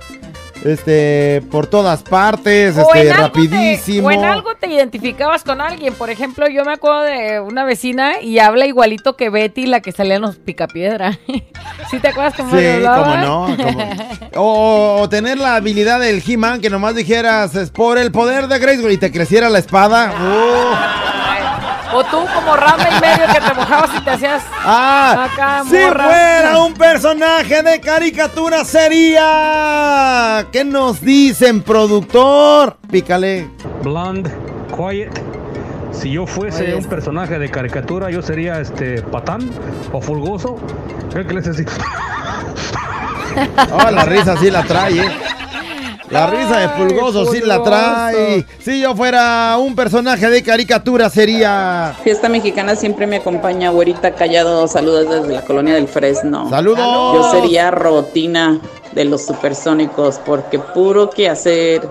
[0.66, 4.08] este por todas partes, O este te, rapidísimo.
[4.08, 5.94] o en algo te identificabas con alguien.
[5.94, 9.92] Por ejemplo, yo me acuerdo de una vecina y habla igualito que Betty, la que
[9.92, 11.18] salía en los picapiedra.
[11.92, 13.56] ¿Sí te acuerdas cómo Sí, cómo no.
[13.58, 13.94] cómo-
[14.36, 18.58] O, o tener la habilidad del He-Man que nomás dijeras es por el poder de
[18.60, 20.12] Grayskull y te creciera la espada.
[20.12, 21.33] Uh.
[21.94, 25.76] O tú como rama y medio que te mojabas y te hacías Ah, acá si
[25.78, 26.04] morra.
[26.06, 30.46] fuera un personaje de caricatura sería.
[30.52, 32.78] ¿Qué nos dicen, productor?
[32.90, 33.48] Pícale.
[33.84, 34.32] Blonde,
[34.76, 35.12] quiet.
[35.92, 39.48] Si yo fuese Oye, un personaje de caricatura, yo sería este patán
[39.92, 40.56] o fulgoso.
[41.12, 41.64] Que así.
[43.72, 45.12] Oh, la risa sí la trae, ¿eh?
[46.10, 48.46] La risa de Pulgoso sí la trae.
[48.60, 51.96] Si yo fuera un personaje de caricatura sería.
[52.04, 54.68] Fiesta mexicana siempre me acompaña, güerita Callado.
[54.68, 56.50] Saludos desde la colonia del Fresno.
[56.50, 57.16] ¡Saludos!
[57.16, 58.60] Yo sería Rotina
[58.94, 61.82] de los supersónicos, porque puro que hacer,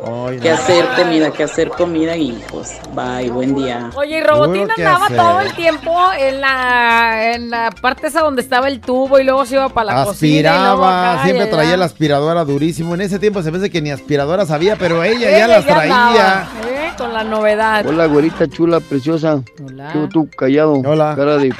[0.41, 3.91] que hacer comida, que hacer comida y pues bye, buen día.
[3.95, 5.17] Oye, y que andaba hacer.
[5.17, 9.45] todo el tiempo en la, en la parte esa donde estaba el tubo y luego
[9.45, 10.51] se iba para la cocina.
[10.51, 12.95] Aspiraba, acá y siempre traía la aspiradora durísimo.
[12.95, 16.09] En ese tiempo se me hace que ni aspiradoras había, pero ella, ya las traía.
[16.09, 16.93] andaba, ¿eh?
[16.97, 17.87] Con la novedad.
[17.87, 19.43] Hola, güerita chula, preciosa.
[19.65, 19.93] Hola.
[19.93, 20.75] Tú, tú, callado.
[20.85, 21.15] Hola.
[21.17, 21.53] Cara de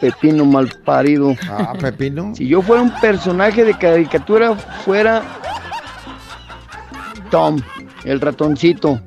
[0.00, 1.34] pepino mal parido.
[1.50, 2.34] Ah, pepino.
[2.34, 5.22] Si yo fuera un personaje de caricatura, fuera
[7.30, 7.58] Tom,
[8.04, 9.00] el ratoncito.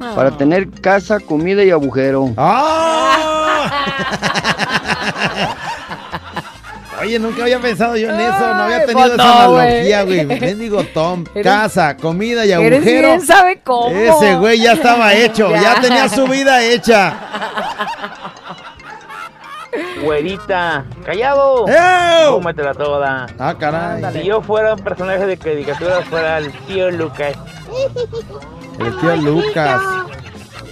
[0.00, 0.12] Ah.
[0.14, 2.34] Para tener casa, comida y agujero.
[7.00, 9.16] Oye, nunca había pensado yo en eso, no había tenido pues esa
[9.48, 10.24] no, analogía, güey.
[10.40, 13.08] Mendigo Tom, Eres- casa, comida y Eres agujero.
[13.08, 13.90] bien sabe cómo.
[13.94, 15.80] Ese güey ya estaba hecho, ya Ya.
[15.82, 18.25] tenía su vida hecha.
[20.06, 21.66] Güerita, callado.
[22.30, 23.26] Cómetela toda.
[23.38, 24.02] Ah, caray.
[24.12, 27.36] Si yo fuera un personaje de caricatura, fuera el tío Lucas.
[28.78, 29.80] El tío Lucas.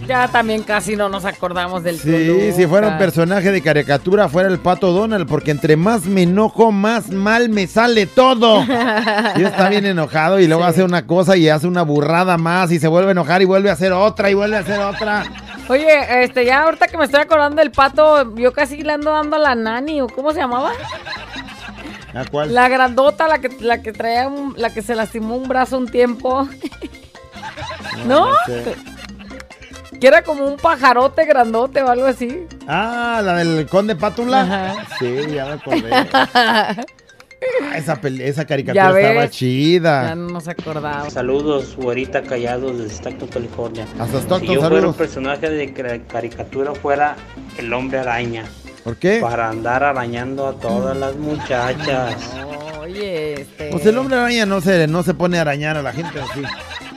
[0.06, 4.28] Ya también casi no nos acordamos del tío Sí, si fuera un personaje de caricatura,
[4.28, 8.62] fuera el pato Donald, porque entre más me enojo, más mal me sale todo.
[9.36, 12.78] Y está bien enojado y luego hace una cosa y hace una burrada más y
[12.78, 15.24] se vuelve a enojar y vuelve a hacer otra y vuelve a hacer otra.
[15.68, 19.36] Oye, este, ya ahorita que me estoy acordando del pato, yo casi le ando dando
[19.36, 20.72] a la nani, ¿o cómo se llamaba?
[22.14, 22.54] ¿A cuál?
[22.54, 25.88] La grandota, la que, la que traía, un- la que se lastimó un brazo un
[25.88, 26.46] tiempo.
[28.06, 28.28] ¿No?
[28.46, 28.74] sé.
[30.00, 32.46] Que era como un pajarote grandote o algo así.
[32.68, 34.42] Ah, la del conde Pátula.
[34.42, 34.74] Ajá.
[34.98, 35.90] Sí, ya me acordé.
[37.62, 40.08] Ah, esa, caricatura estaba chida.
[40.08, 41.08] Ya no nos acordaba.
[41.10, 43.86] Saludos, güerita callado desde Stockton, California.
[43.98, 44.90] Hasta Stockton, si yo fuera saludos.
[44.92, 47.16] un personaje de caricatura, fuera
[47.58, 48.44] el hombre araña.
[48.84, 49.18] ¿Por qué?
[49.20, 52.16] Para andar arañando a todas las muchachas.
[52.80, 53.70] Oye, este.
[53.70, 56.42] Pues el hombre araña no se, no se pone a arañar a la gente así.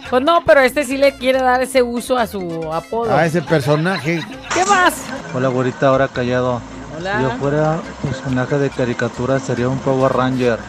[0.09, 3.15] Pues no, pero este sí le quiere dar ese uso a su apodo.
[3.15, 4.21] A ese personaje.
[4.53, 5.03] ¿Qué más?
[5.33, 6.61] Hola, güerita, ahora callado.
[6.97, 7.17] Hola.
[7.17, 10.59] Si yo fuera personaje de caricatura, sería un Power Ranger.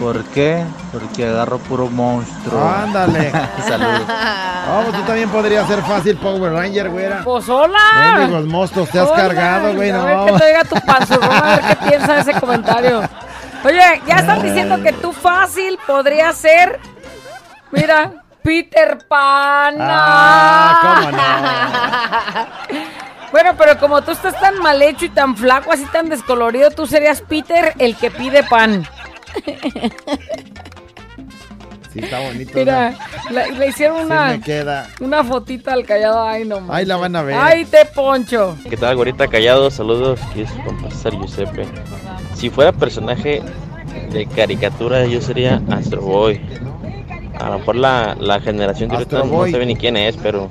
[0.00, 0.64] ¿Por qué?
[0.92, 2.62] Porque agarro puro monstruo.
[2.68, 3.30] Ándale.
[3.68, 4.02] Saludos.
[4.06, 7.20] Vamos, tú también podrías ser fácil Power Ranger, güera.
[7.24, 7.78] Pues hola.
[8.18, 9.16] Mendigos monstruos, te has Hola.
[9.22, 10.26] cargado, güey, A ver no.
[10.26, 13.02] que te diga tu panzurrón, a ver qué piensa de ese comentario.
[13.64, 16.80] Oye, ya están diciendo que tú fácil podría ser.
[17.70, 19.76] Mira, Peter Pan.
[19.80, 22.82] Ah, cómo no.
[23.32, 26.86] Bueno, pero como tú estás tan mal hecho y tan flaco, así tan descolorido, tú
[26.86, 28.86] serías Peter el que pide pan.
[31.92, 32.52] Sí, está bonito.
[32.54, 32.94] Mira,
[33.30, 34.88] le hicieron una, queda.
[35.00, 36.22] una fotita al callado.
[36.22, 37.36] Ay, no Ahí la van a ver.
[37.38, 38.56] Ay, te poncho.
[38.68, 39.70] ¿Qué tal, gorita callado?
[39.70, 41.66] Saludos, aquí es compa César Giuseppe.
[42.34, 43.42] Si fuera personaje
[44.10, 46.40] de caricatura, yo sería Astro Boy.
[47.38, 50.48] A lo mejor la, la generación de ahorita no sabe ni quién es, pero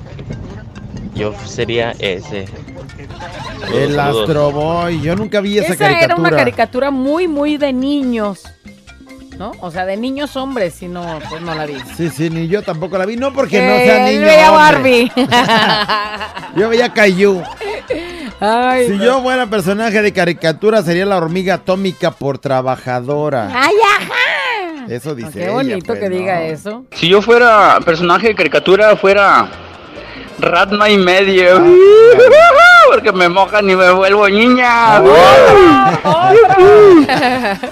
[1.14, 2.46] yo sería ese.
[3.72, 4.20] El saludos.
[4.22, 5.00] Astro Boy.
[5.00, 6.04] Yo nunca vi esa, Esa caricatura.
[6.04, 8.40] era una caricatura muy, muy de niños.
[9.38, 9.52] ¿No?
[9.60, 11.76] O sea, de niños hombres, si no, pues no la vi.
[11.96, 13.16] Sí, sí, ni yo tampoco la vi.
[13.16, 14.20] No porque no Eh, sea niño.
[14.20, 15.10] veía hombre.
[15.16, 15.30] Barbie.
[16.60, 17.42] Yo veía Caillou.
[18.40, 19.04] Ay, si no.
[19.04, 23.48] yo fuera personaje de caricatura, sería la hormiga atómica por trabajadora.
[23.54, 24.86] ¡Ay, ajá!
[24.88, 26.16] Eso dice Qué ella, bonito pues, que no.
[26.16, 26.84] diga eso.
[26.92, 29.48] Si yo fuera personaje de caricatura, fuera
[30.40, 31.56] Ratma y medio.
[31.56, 31.62] Ah,
[32.92, 35.00] Porque me mojan y me vuelvo niña.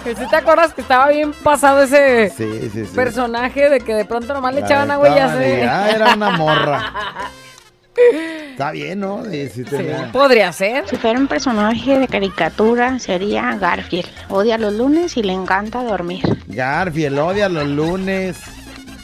[0.05, 2.93] ¿Sí te acuerdas que estaba bien pasado ese Sí, sí, sí.
[2.97, 5.59] personaje de que de pronto nomás le echaban agua y ya se...
[5.61, 6.93] ya era una morra.
[8.53, 9.23] Está bien, ¿no?
[9.25, 9.63] Sí,
[10.13, 10.89] Podría ser.
[10.89, 14.09] Si fuera un personaje de caricatura, sería Garfield.
[14.31, 16.25] Odia los lunes y le encanta dormir.
[16.47, 18.39] Garfield odia los lunes.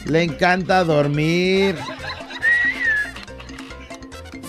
[0.05, 1.75] Le encanta dormir.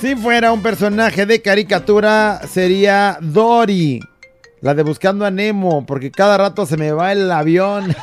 [0.00, 4.00] Si fuera un personaje de caricatura, sería Dory.
[4.60, 7.88] La de Buscando a Nemo, porque cada rato se me va el avión.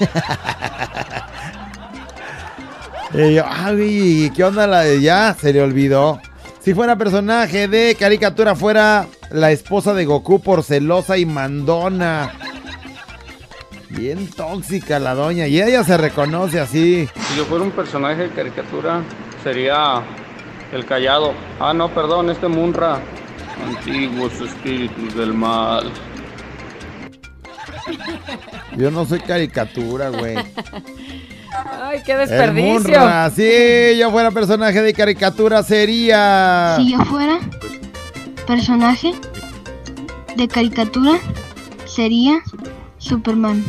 [3.14, 5.34] y yo, ay, ¿qué onda la de ya?
[5.40, 6.20] Se le olvidó.
[6.60, 12.34] Si fuera personaje de caricatura, fuera la esposa de Goku por celosa y mandona.
[13.90, 15.48] Bien tóxica la doña.
[15.48, 17.08] Y ella se reconoce así.
[17.30, 19.02] Si yo fuera un personaje de caricatura,
[19.44, 20.04] sería
[20.72, 21.34] el callado.
[21.60, 23.00] Ah, no, perdón, este Munra.
[23.66, 25.92] Antiguos espíritus del mal.
[28.76, 30.36] Yo no soy caricatura, güey.
[31.82, 32.74] Ay, qué El desperdicio.
[32.74, 33.30] Munra.
[33.30, 36.76] Si yo fuera personaje de caricatura, sería.
[36.78, 37.40] Si yo fuera
[38.46, 39.14] personaje
[40.36, 41.18] de caricatura,
[41.86, 42.40] sería
[42.98, 43.64] Superman.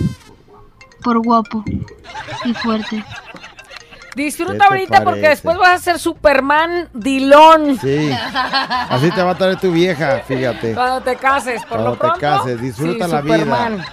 [1.02, 1.62] Por guapo
[2.44, 3.04] y fuerte.
[4.16, 7.76] ¿Qué Disfruta ahorita porque después vas a ser Superman Dilón.
[7.78, 8.10] Sí.
[8.88, 10.72] Así te va a traer tu vieja, fíjate.
[10.72, 12.14] Cuando te cases, por Cuando lo pronto.
[12.14, 13.76] te cases, disfruta sí, la Superman.
[13.76, 13.86] vida.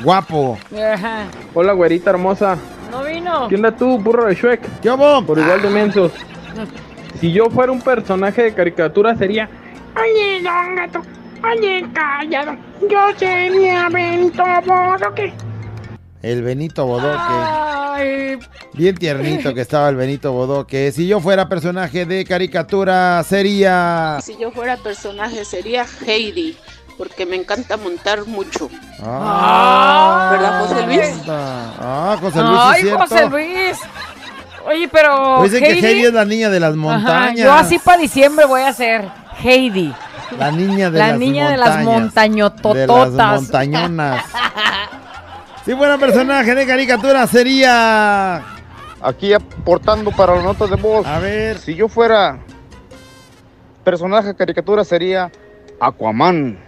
[0.00, 0.58] Guapo.
[0.94, 1.24] Ajá.
[1.54, 2.56] Hola, güerita hermosa.
[2.90, 3.46] No vino.
[3.48, 4.80] ¿Qué onda tú, burro de Shrek?
[4.80, 5.22] ¿Qué hubo?
[5.24, 6.12] Por igual de mensos.
[7.20, 9.48] Si yo fuera un personaje de caricatura, sería...
[9.96, 11.02] Oye, don gato,
[11.44, 12.56] oye, callado.
[12.90, 15.32] Yo sería Bento Bodoque.
[16.22, 17.16] El Benito Bodoque.
[17.16, 18.38] Ay,
[18.74, 20.92] Bien tiernito que estaba el Benito Bodoque.
[20.92, 24.18] Si yo fuera personaje de caricatura, sería.
[24.22, 26.56] Si yo fuera personaje sería Heidi,
[26.96, 28.68] porque me encanta montar mucho.
[29.02, 31.22] Ah, ¿Verdad, José Luis?
[31.28, 32.94] Ah, José Luis, Ay, es.
[32.94, 33.78] José Luis.
[34.66, 35.36] Oye, pero.
[35.38, 37.36] Pues dicen que Heidi es la niña de las Ajá, montañas.
[37.44, 39.08] yo así para diciembre voy a ser
[39.42, 39.94] Heidi.
[40.38, 41.86] La niña de La las niña de las montañas.
[41.86, 43.12] De montañotototas.
[43.14, 44.24] las montañonas.
[45.68, 48.42] Si fuera personaje de caricatura sería.
[49.02, 51.06] Aquí aportando para la nota de voz.
[51.06, 51.58] A ver.
[51.58, 52.38] Si yo fuera
[53.84, 55.30] personaje de caricatura sería
[55.78, 56.58] Aquaman.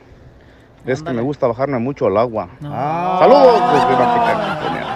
[0.84, 2.50] Es que me gusta bajarme mucho al agua.
[2.62, 3.16] Ah.
[3.20, 4.86] Saludos desde Baja California.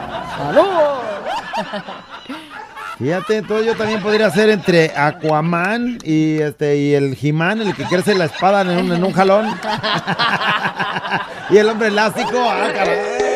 [2.98, 7.84] Fíjate, entonces yo también podría ser entre Aquaman y este y el He-Man, el que
[7.84, 9.46] crece la espada en un, en un jalón.
[11.48, 12.38] y el hombre elástico.
[12.38, 13.33] Ah, caray.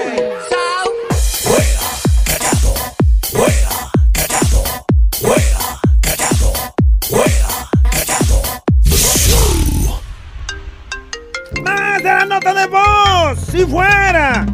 [12.39, 13.39] Nota de voz!
[13.51, 14.47] Si fuera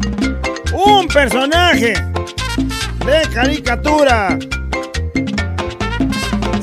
[0.73, 1.93] un personaje
[3.05, 4.39] de caricatura,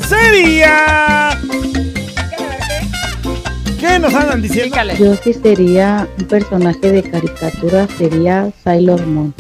[0.09, 1.39] sería.
[3.79, 4.77] ¿Qué nos andan diciendo?
[4.99, 9.35] Yo sí sería un personaje de caricatura, sería Sailor Moon.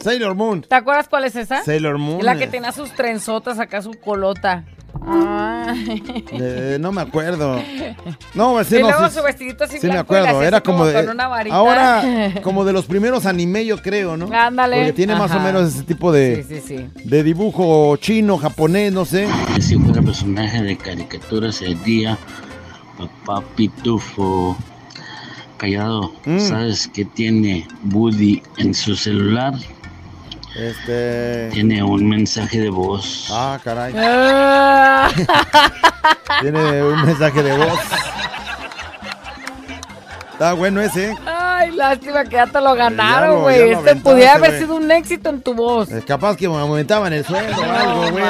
[0.00, 0.62] Sailor Moon.
[0.62, 1.62] ¿Te acuerdas cuál es esa?
[1.62, 2.24] Sailor Moon.
[2.24, 4.64] La que tenía sus trenzotas acá, su colota.
[6.32, 7.60] Eh, no me acuerdo.
[8.34, 10.42] No, sí, y no, luego sí, su vestidito así sí me acuerdo.
[10.42, 10.94] Era como de.
[11.04, 11.56] con una varita.
[11.56, 12.02] Ahora,
[12.42, 14.28] como de los primeros anime, yo creo, ¿no?
[14.32, 14.76] Ándale.
[14.76, 16.88] Porque tiene más o menos ese tipo de, Sí, sí, sí.
[17.04, 19.28] de dibujo chino, japonés, no sé.
[19.60, 22.18] Si fuera personaje de caricatura sería
[22.98, 24.56] Papá Pitufo.
[25.56, 26.38] Callado, Mm.
[26.38, 29.52] ¿sabes qué tiene Woody en su celular?
[30.56, 31.48] Este.
[31.52, 33.28] Tiene un mensaje de voz.
[33.32, 33.94] Ah, caray.
[33.96, 35.08] Ah.
[36.40, 37.78] Tiene un mensaje de voz.
[40.32, 41.10] Está bueno ese.
[41.10, 41.14] ¿eh?
[41.26, 43.72] Ay, lástima que ya te lo ganaron, güey.
[43.72, 45.92] Este pudiera haber sido un éxito en tu voz.
[45.92, 48.24] Eh, Capaz que me aumentaban el sueldo o algo, güey.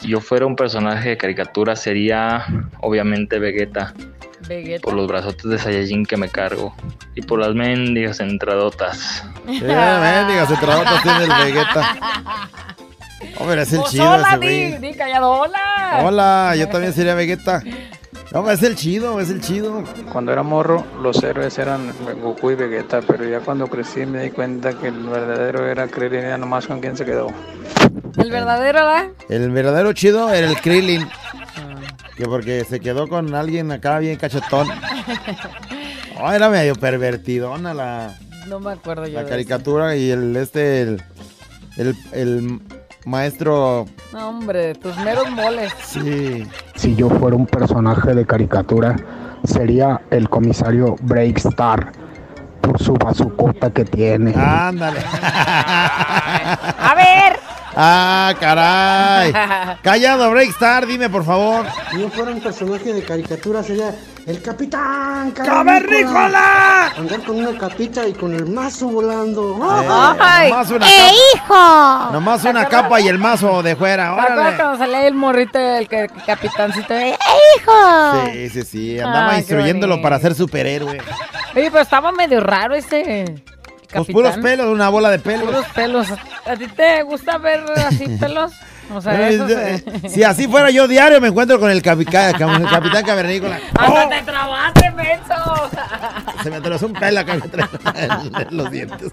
[0.00, 2.44] Si yo fuera un personaje de caricatura sería
[2.80, 3.94] obviamente Vegeta
[4.48, 4.82] Vegeta.
[4.82, 6.74] por los brazotes de Saiyajin que me cargo
[7.14, 9.24] y por las mendigas entradotas.
[9.46, 11.96] Eh, mendigas entradotas tiene el Vegeta.
[13.38, 16.02] Hombre, es el Pues chido hola, ese di, di callado, hola.
[16.04, 17.62] Hola, yo también sería Vegeta.
[18.32, 19.84] No, es el chido, es el chido.
[20.12, 24.30] Cuando era morro, los héroes eran Goku y Vegeta, pero ya cuando crecí me di
[24.30, 27.28] cuenta que el verdadero era Krillin, ya nomás con quién se quedó.
[28.18, 29.06] El verdadero, ¿verdad?
[29.28, 31.08] El verdadero chido era el Krillin.
[32.18, 34.66] Que porque se quedó con alguien acá bien cachetón.
[36.20, 39.14] Oh, era medio pervertidona la, No me acuerdo yo.
[39.14, 41.02] la de caricatura y el este el,
[41.76, 42.60] el, el
[43.06, 43.86] maestro.
[44.12, 45.72] No, hombre, tus meros moles.
[45.86, 46.44] sí.
[46.74, 48.96] Si yo fuera un personaje de caricatura,
[49.44, 51.92] sería el comisario Breakstar
[52.60, 54.34] por su bazucota que tiene.
[54.36, 54.98] Ándale.
[55.14, 57.37] A ver.
[57.80, 59.32] Ah, caray.
[59.82, 61.64] Callado, Breakstar, dime por favor.
[61.92, 63.94] Si yo fuera un personaje de caricatura sería
[64.26, 66.88] el Capitán ¡Cavernícola!
[66.98, 69.54] Andar con una capita y con el mazo volando.
[69.54, 72.10] Eh, nomás una ¡Eh, capa.
[72.12, 74.06] Nomás una capa y el mazo de fuera.
[74.06, 74.56] ¿Te acuerdas Órale.
[74.56, 75.88] cuando salía el morrito del
[76.26, 76.92] capitancito?
[76.94, 77.16] de, ¡Eh,
[77.60, 78.26] hijo!
[78.32, 78.98] Sí, sí, sí.
[78.98, 80.98] Andaba Ah, qué instruyéndolo para ser superhéroe.
[81.54, 83.24] Oye, pero estaba medio raro ese.
[83.24, 84.12] Pues capitán.
[84.12, 85.44] puros pelos, una bola de pelos.
[85.46, 86.08] Puros pelos.
[86.48, 88.52] ¿A ti te gusta ver así pelos?
[88.94, 90.08] O sea, Bueno, eso eh, se...
[90.08, 93.58] Si así fuera yo diario, me encuentro con el, capica- con el capitán cavernícola.
[93.78, 95.70] ¡Hasta te trabaste, menso!
[96.42, 99.12] Se me atravesó un pelo acá en los dientes.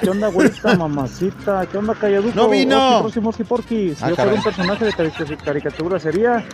[0.00, 1.64] ¿Qué onda, güerita, mamacita?
[1.66, 2.34] ¿Qué onda, Calladuco?
[2.34, 3.08] No vino.
[3.48, 3.94] Porky.
[3.94, 6.44] Si Ah, yo fuera un personaje de cari- caricatura sería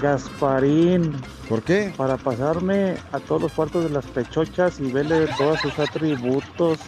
[0.00, 1.16] Gasparín.
[1.48, 1.92] ¿Por qué?
[1.96, 6.78] Para pasarme a todos los cuartos de las pechochas y verle todos sus atributos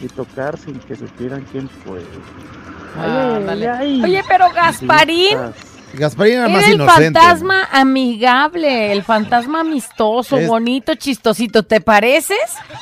[0.00, 2.00] y tocar sin que supieran quién fue.
[2.96, 3.68] Ay, Ándale.
[3.68, 4.04] ay, ay.
[4.04, 5.36] Oye, pero Gasparín
[5.94, 7.18] Gasparín era era más el inocente.
[7.20, 11.62] fantasma amigable, el fantasma amistoso, Es- bonito, chistosito.
[11.62, 12.36] ¿Te pareces?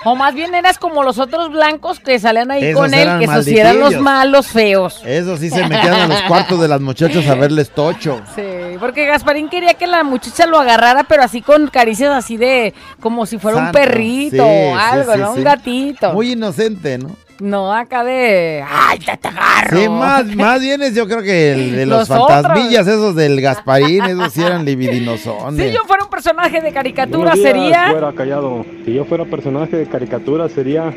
[0.05, 3.25] O más bien eras como los otros blancos que salían ahí Esos con él, que
[3.25, 5.03] esos eran los malos feos.
[5.05, 8.21] Eso sí se metían a los cuartos de las muchachas a verles tocho.
[8.35, 8.43] Sí,
[8.81, 13.27] porque Gasparín quería que la muchacha lo agarrara, pero así con caricias así de, como
[13.27, 15.33] si fuera un perrito Sí, o algo, sí, ¿no?
[15.33, 16.13] Un gatito.
[16.13, 17.17] Muy inocente, ¿no?
[17.39, 19.77] No, acá de, ay, te agarro.
[19.77, 23.41] Sí, más, más bien es yo creo que el de los, Los fantasmillas esos del
[23.41, 25.67] Gasparín, esos sí eran libidinosones.
[25.67, 27.89] Si yo fuera un personaje de caricatura, días, sería...
[27.91, 28.65] Fuera callado.
[28.85, 30.93] Si yo fuera personaje de caricatura sería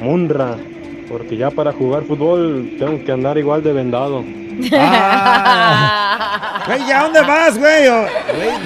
[0.00, 0.56] Munra.
[1.08, 4.24] Porque ya para jugar fútbol tengo que andar igual de vendado.
[4.72, 6.62] Ah.
[6.66, 7.88] Güey, ¿ya dónde vas, güey,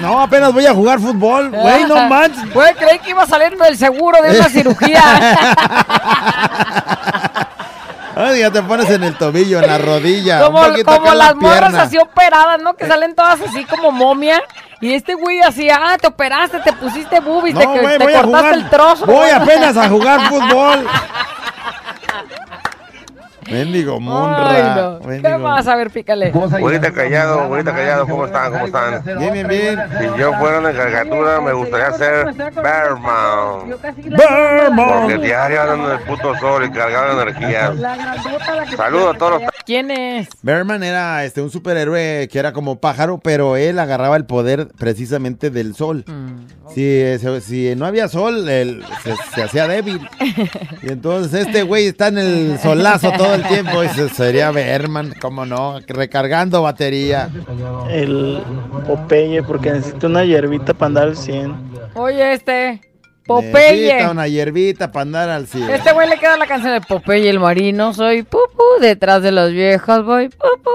[0.01, 1.51] No, apenas voy a jugar fútbol.
[1.51, 2.53] Güey, no manches.
[2.53, 5.01] Güey, creí que iba a salirme del seguro de una cirugía.
[8.23, 10.45] Ay, ya te pones en el tobillo, en la rodilla.
[10.45, 12.75] Como, un como las morras así operadas, ¿no?
[12.75, 14.41] Que salen todas así como momia.
[14.81, 18.21] Y este güey así, ah, te operaste, te pusiste boobies, te, No, te voy a
[18.21, 19.05] cortaste el trozo.
[19.05, 20.85] Voy apenas a jugar fútbol.
[23.51, 24.99] Mendigo Ay, Munra.
[25.01, 25.21] no.
[25.21, 25.67] ¿Qué más?
[25.67, 26.31] A ver, pícale.
[26.31, 28.51] Güerita Callado, Güerita Callado, ¿cómo están?
[28.51, 29.03] ¿Cómo están?
[29.17, 29.79] Bien, bien, bien.
[29.99, 33.75] Si yo fuera una caricatura, me gustaría ser Bearman.
[34.05, 35.01] Bearman.
[35.01, 37.73] Porque diario andan en el puto sol y cargado de energía.
[38.75, 39.52] Saludos a todos los...
[39.65, 40.27] ¿Quién es?
[40.41, 45.49] Bearman era este, un superhéroe que era como pájaro, pero él agarraba el poder precisamente
[45.49, 46.03] del sol.
[46.07, 46.71] Mm,
[47.41, 49.99] Si, no había sol, él se, se hacía débil.
[50.81, 53.83] Y entonces este güey está en el solazo todo el tiempo.
[53.83, 57.29] Y se- sería Bearman, cómo no, recargando batería.
[57.89, 58.41] El
[58.87, 61.53] Popeye, porque necesito una hierbita para andar al 100.
[61.95, 62.81] Oye, este.
[63.27, 64.07] Necesita Popeye.
[64.09, 65.73] una hierbita para andar al cielo.
[65.73, 67.93] Este güey le queda la canción de Popeye el marino.
[67.93, 70.71] Soy pupu, detrás de las viejas voy pupu.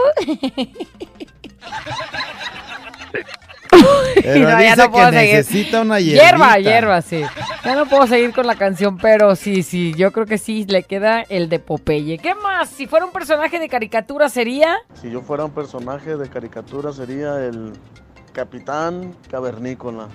[4.22, 5.34] Pero No, ya dice no que puedo seguir.
[5.36, 6.24] necesita una hierbita.
[6.24, 7.22] Hierba, hierba, sí.
[7.64, 10.82] Ya no puedo seguir con la canción, pero sí, sí, yo creo que sí le
[10.84, 12.18] queda el de Popeye.
[12.18, 12.70] ¿Qué más?
[12.70, 14.76] Si fuera un personaje de caricatura sería.
[15.00, 17.72] Si yo fuera un personaje de caricatura sería el
[18.32, 20.08] Capitán Cavernícola.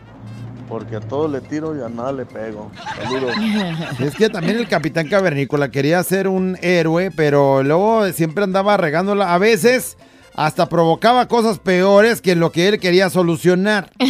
[0.68, 2.72] Porque a todo le tiro y a nada le pego.
[3.04, 3.36] Saludos.
[4.00, 9.34] Es que también el Capitán Cavernícola quería ser un héroe, pero luego siempre andaba regándola.
[9.34, 9.98] A veces
[10.36, 13.92] hasta provocaba cosas peores que lo que él quería solucionar.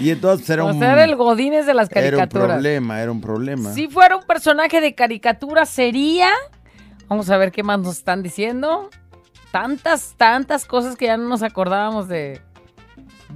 [0.00, 2.46] Y entonces era O un, sea, era el Godines de las era un caricaturas.
[2.46, 3.72] problema, era un problema.
[3.72, 6.28] Si fuera un personaje de caricatura sería.
[7.08, 8.90] Vamos a ver qué más nos están diciendo.
[9.50, 12.40] Tantas, tantas cosas que ya no nos acordábamos de,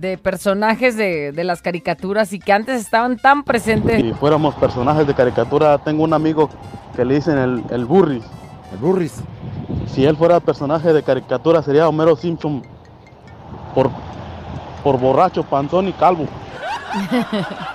[0.03, 4.03] de personajes de, de las caricaturas y que antes estaban tan presentes.
[4.03, 6.51] Si fuéramos personajes de caricatura, tengo un amigo
[6.97, 8.25] que le dicen el, el Burris.
[8.73, 9.23] El Burris.
[9.87, 12.65] Si él fuera personaje de caricatura, sería Homero Simpson
[13.77, 13.91] por,
[14.83, 16.27] por borracho, panzón y calvo.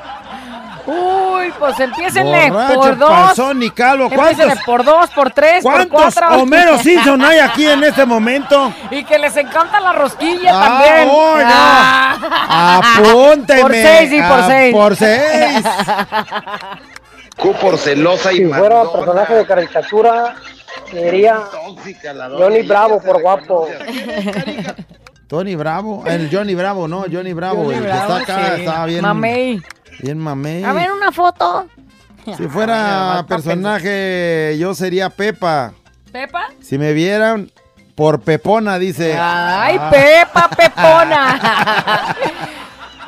[0.88, 3.10] Uy, pues empiécenle Borracho, por dos.
[3.10, 4.10] panzón y calvo.
[4.10, 6.30] ¿Cuántos, por dos, por tres, por cuatro.
[6.42, 8.74] Homero Simpson hay aquí en este momento?
[8.90, 11.10] Y que les encanta la rosquilla Ah, también.
[11.12, 11.50] hoy no.
[11.52, 12.82] Ah.
[12.98, 13.62] Apúnteme.
[13.62, 14.74] Por seis, sí, por Ah, seis.
[14.74, 15.64] Por seis.
[17.38, 20.36] Q por celosa y Si fuera personaje de caricatura,
[20.90, 21.42] sería
[22.38, 23.68] Johnny Bravo por guapo.
[25.28, 28.62] Tony Bravo, el Johnny Bravo, no, Johnny Bravo, Johnny el que Bravo, está acá, sí.
[28.62, 29.02] estaba bien.
[29.02, 29.62] Mamey.
[30.00, 30.64] Bien mamey.
[30.64, 31.68] A ver, una foto.
[32.36, 35.74] Si fuera personaje, yo sería Pepa.
[36.12, 36.48] ¿Pepa?
[36.62, 37.52] Si me vieran
[37.96, 39.18] por Pepona, dice.
[39.20, 39.90] Ay, Ah.
[39.90, 42.16] Pepa, Pepona.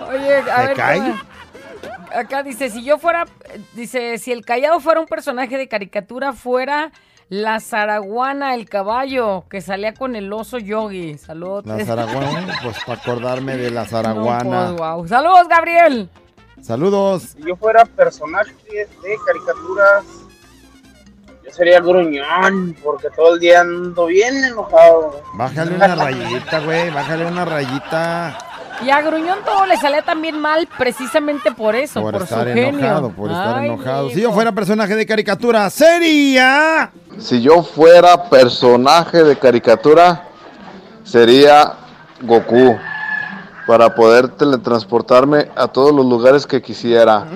[0.09, 1.13] Oye, a ¿Te ver.
[2.15, 3.25] Acá dice, si yo fuera,
[3.73, 6.91] dice, si el callado fuera un personaje de caricatura, fuera
[7.29, 11.19] la zaraguana, el caballo, que salía con el oso yogi.
[11.19, 11.67] Saludos.
[11.67, 14.71] La Zaraguana, pues para acordarme de la Zaraguana.
[14.71, 15.07] wow.
[15.07, 16.09] Saludos, Gabriel.
[16.61, 17.23] Saludos.
[17.35, 20.03] Si yo fuera personaje de caricaturas,
[21.45, 25.21] yo sería el gruñón, porque todo el día ando bien enojado.
[25.33, 28.37] Bájale una rayita, güey, bájale una rayita.
[28.81, 32.53] Y a Gruñón todo le salía también mal precisamente por eso, por, Por estar su
[32.53, 32.79] genio.
[32.79, 34.09] enojado, por estar Ay, enojado.
[34.09, 36.89] Si yo fuera personaje de caricatura, sería.
[37.17, 40.23] Si yo fuera personaje de caricatura,
[41.03, 41.73] sería
[42.21, 42.77] Goku.
[43.69, 47.27] Para poder teletransportarme a todos los lugares que quisiera.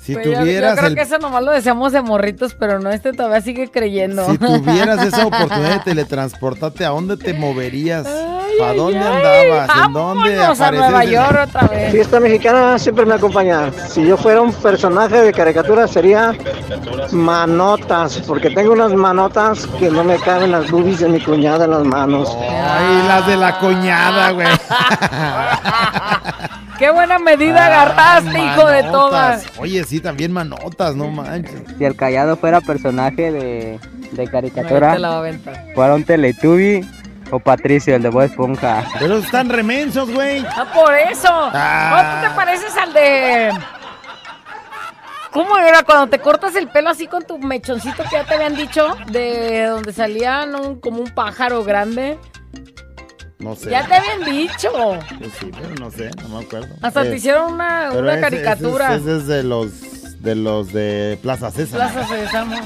[0.00, 2.78] Si Pues yo- yo, tuvieras creo el que eso nomás lo deseamos de morritos, pero
[2.78, 4.24] no, este todavía sigue creyendo.
[4.30, 8.06] Si tuvieras esa oportunidad de teletransportarte, ¿a dónde te moverías?
[8.58, 9.70] ¿Para dónde andabas?
[9.86, 10.70] ¿En dónde a?
[10.70, 11.92] Nueva York otra vez.
[11.92, 13.70] Fiesta mexicana siempre me acompaña.
[13.88, 16.34] Si yo fuera un personaje de caricatura sería
[17.12, 21.70] Manotas, porque tengo unas manotas que no me caben las boobies de mi cuñada en
[21.70, 22.36] las manos.
[22.40, 24.46] Ay, las de la cuñada, güey.
[26.78, 29.44] Qué buena medida agarraste, hijo de todas.
[29.58, 31.62] Oye, sí, también manotas, no manches.
[31.78, 33.78] Si el callado fuera personaje de,
[34.10, 34.96] de caricatura,
[35.74, 36.84] fuera un Teletubby
[37.34, 38.84] o Patricio, el de Bob Esponja.
[38.98, 40.44] Pero están remensos, güey.
[40.56, 41.28] Ah, por eso.
[41.30, 42.20] Ah.
[42.20, 43.50] ¿No tú te pareces al de...
[45.32, 48.54] ¿Cómo era cuando te cortas el pelo así con tu mechoncito que ya te habían
[48.54, 48.94] dicho?
[49.10, 52.18] De donde salían un- como un pájaro grande.
[53.40, 53.68] No sé.
[53.70, 54.70] Ya te habían dicho.
[55.18, 56.68] Pues sí, pero no sé, no me acuerdo.
[56.82, 58.94] Hasta Eh, te hicieron una, pero una ese- caricatura.
[58.94, 61.90] Ese, ese es de los de los de Plaza César.
[61.92, 62.56] Plaza Sésamo.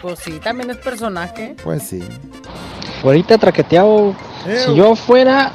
[0.00, 1.54] Pues sí, también es personaje.
[1.62, 2.02] Pues sí.
[3.02, 4.14] Ahorita traqueteado.
[4.66, 5.52] Si yo fuera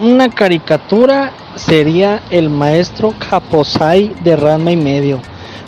[0.00, 5.20] una caricatura, sería el maestro Caposai de Ranma y medio.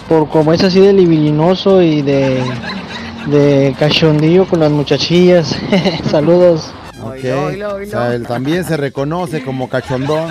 [0.08, 2.42] Por como es así de libidinoso y de
[3.26, 5.56] de cachondillo con las muchachillas.
[6.10, 6.72] Saludos.
[7.02, 7.24] Ok.
[7.24, 10.30] O sea, él también se reconoce como cachondón.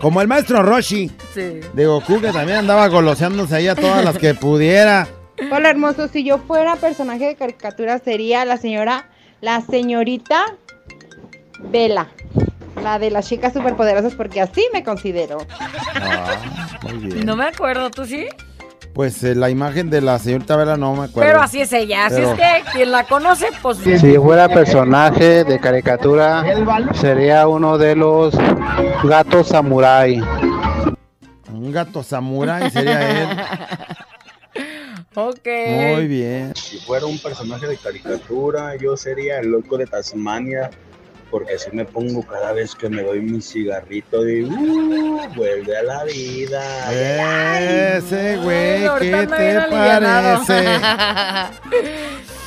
[0.00, 1.60] Como el maestro Roshi Sí.
[1.74, 5.06] de Goku, que también andaba goloseándose ahí a todas las que pudiera.
[5.50, 9.06] Hola hermoso, si yo fuera personaje de caricatura sería la señora,
[9.40, 10.44] la señorita
[11.60, 12.08] Vela,
[12.82, 15.38] la de las chicas superpoderosas porque así me considero.
[16.82, 17.26] Muy bien.
[17.26, 18.26] No me acuerdo, ¿tú sí?
[18.94, 21.20] Pues eh, la imagen de la señorita Vela no me acuerdo.
[21.30, 22.06] Pero así es ella.
[22.06, 23.78] Así Pero- es que quien la conoce, pues.
[23.78, 26.44] Si fuera personaje de caricatura,
[26.94, 28.34] sería uno de los
[29.04, 30.20] gatos samurái.
[31.52, 33.28] Un gato samurái sería él.
[35.14, 35.48] Ok.
[35.66, 36.54] Muy bien.
[36.54, 40.70] Si fuera un personaje de caricatura, yo sería el loco de Tasmania,
[41.30, 45.82] porque así me pongo cada vez que me doy mi cigarrito de uh, vuelve a
[45.82, 47.96] la vida.
[47.98, 50.64] Ese güey, ¿qué te parece?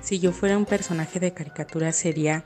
[0.00, 2.44] Si yo fuera un personaje de caricatura sería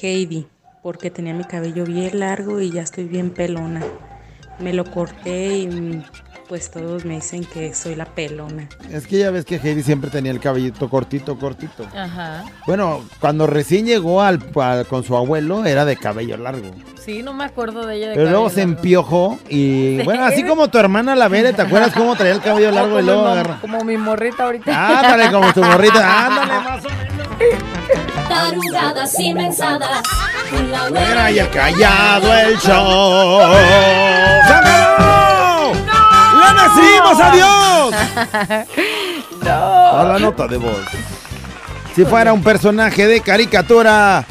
[0.00, 0.46] Heidi,
[0.84, 3.82] porque tenía mi cabello bien largo y ya estoy bien pelona.
[4.60, 6.00] Me lo corté y
[6.52, 8.68] pues todos me dicen que soy la pelona.
[8.90, 11.86] Es que ya ves que Heidi siempre tenía el cabellito cortito, cortito.
[11.96, 12.44] Ajá.
[12.66, 16.70] Bueno, cuando recién llegó al, al- con su abuelo era de cabello largo.
[17.02, 18.08] Sí, no me acuerdo de ella.
[18.10, 20.02] de Pero luego se empiojó y Sí.
[20.04, 23.02] bueno, así como tu hermana la Vere, ¿te acuerdas cómo traía el cabello largo y
[23.02, 23.56] luego agarra?
[23.62, 24.98] como mi morrita ahorita.
[24.98, 26.88] Ándale, como tu morrita, ándale más o
[28.28, 30.02] Tarugadas y mensadas.
[30.50, 33.40] Con la y el callado el show.
[36.54, 37.94] ¡Le decimos adiós!
[39.46, 40.78] A la nota de voz.
[41.94, 44.24] Si fuera un personaje de caricatura,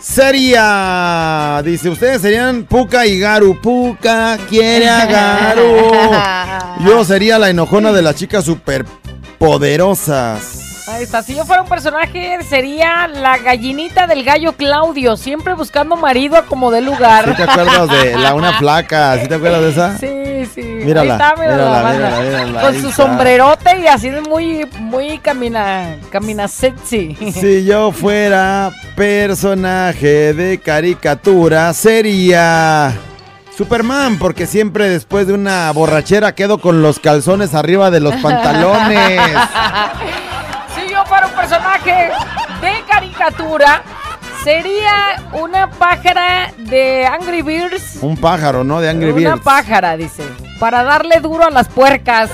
[0.00, 1.62] sería.
[1.64, 3.60] Dice, ustedes serían Puka y Garu.
[3.60, 5.92] Puka quiere a Garu.
[6.84, 10.57] Yo sería la enojona de las chicas superpoderosas.
[10.88, 11.22] Ahí está.
[11.22, 16.46] Si yo fuera un personaje, sería la gallinita del gallo Claudio, siempre buscando marido a
[16.46, 17.26] como de lugar.
[17.28, 19.18] ¿Sí te acuerdas de la una flaca?
[19.20, 19.98] ¿Sí te acuerdas de esa?
[19.98, 20.62] Sí, sí.
[20.62, 27.16] Mírala, Ahí está, mírala, Con su sombrerote y así de muy, muy camina, camina sexy.
[27.38, 32.94] Si yo fuera personaje de caricatura, sería
[33.56, 39.20] Superman, porque siempre después de una borrachera quedo con los calzones arriba de los pantalones.
[41.88, 42.12] Personaje
[42.60, 43.82] de caricatura,
[44.44, 47.98] sería una pájara de Angry Birds.
[48.02, 48.80] Un pájaro, ¿no?
[48.80, 49.44] De Angry Una Birds.
[49.44, 50.22] pájara, dice.
[50.58, 52.30] Para darle duro a las puercas.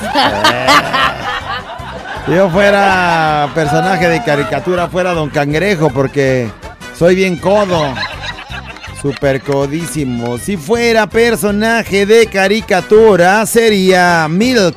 [2.27, 6.51] Si yo fuera personaje de caricatura, fuera Don Cangrejo, porque
[6.97, 7.95] soy bien codo.
[9.03, 10.39] Super codísimo.
[10.39, 14.75] Si fuera personaje de caricatura, sería Milk.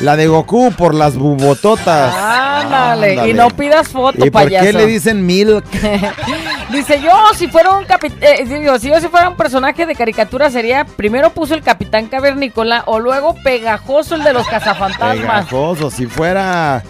[0.00, 2.14] La de Goku por las bubototas.
[2.14, 3.12] Ándale.
[3.12, 3.30] Ándale.
[3.30, 4.64] Y no pidas foto, ¿Y por payaso.
[4.64, 5.64] qué le dicen Milk?
[6.72, 9.94] Dice, yo si fuera un capi- eh, digo, si yo si fuera un personaje de
[9.94, 15.46] caricatura sería, primero puso el Capitán Cavernícola o luego Pegajoso el de los cazafantasmas.
[15.46, 15.90] Pegajoso.
[15.90, 16.82] Si fuera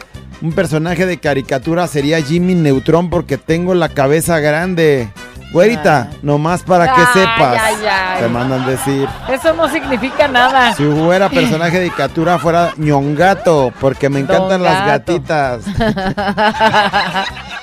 [0.43, 5.09] un personaje de caricatura, sería Jimmy Neutron porque tengo la cabeza grande.
[5.53, 7.61] Güerita, nomás para que sepas.
[8.21, 9.09] Te mandan decir.
[9.29, 10.75] Eso no significa nada.
[10.75, 15.65] Si fuera personaje de caricatura, fuera ñongato, porque me encantan las gatitas.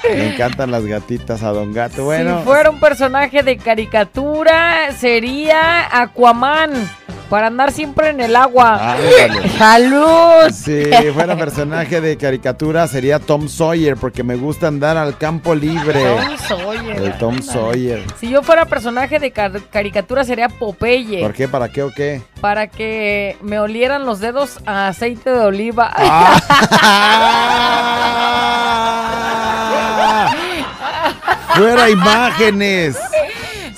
[0.03, 2.03] me encantan las gatitas a Don Gato.
[2.03, 6.71] Bueno, Si fuera un personaje de caricatura sería Aquaman
[7.29, 8.93] para andar siempre en el agua.
[8.93, 9.49] Ándale.
[9.57, 10.49] ¡Salud!
[10.51, 16.03] si fuera personaje de caricatura, sería Tom Sawyer, porque me gusta andar al campo libre.
[16.03, 16.97] Tom Sawyer.
[16.97, 18.03] El Tom Sawyer.
[18.19, 21.21] Si yo fuera personaje de car- caricatura sería Popeye.
[21.21, 21.47] ¿Por qué?
[21.47, 22.21] ¿Para qué o qué?
[22.41, 25.93] Para que me olieran los dedos a aceite de oliva.
[31.55, 32.97] Fuera imágenes.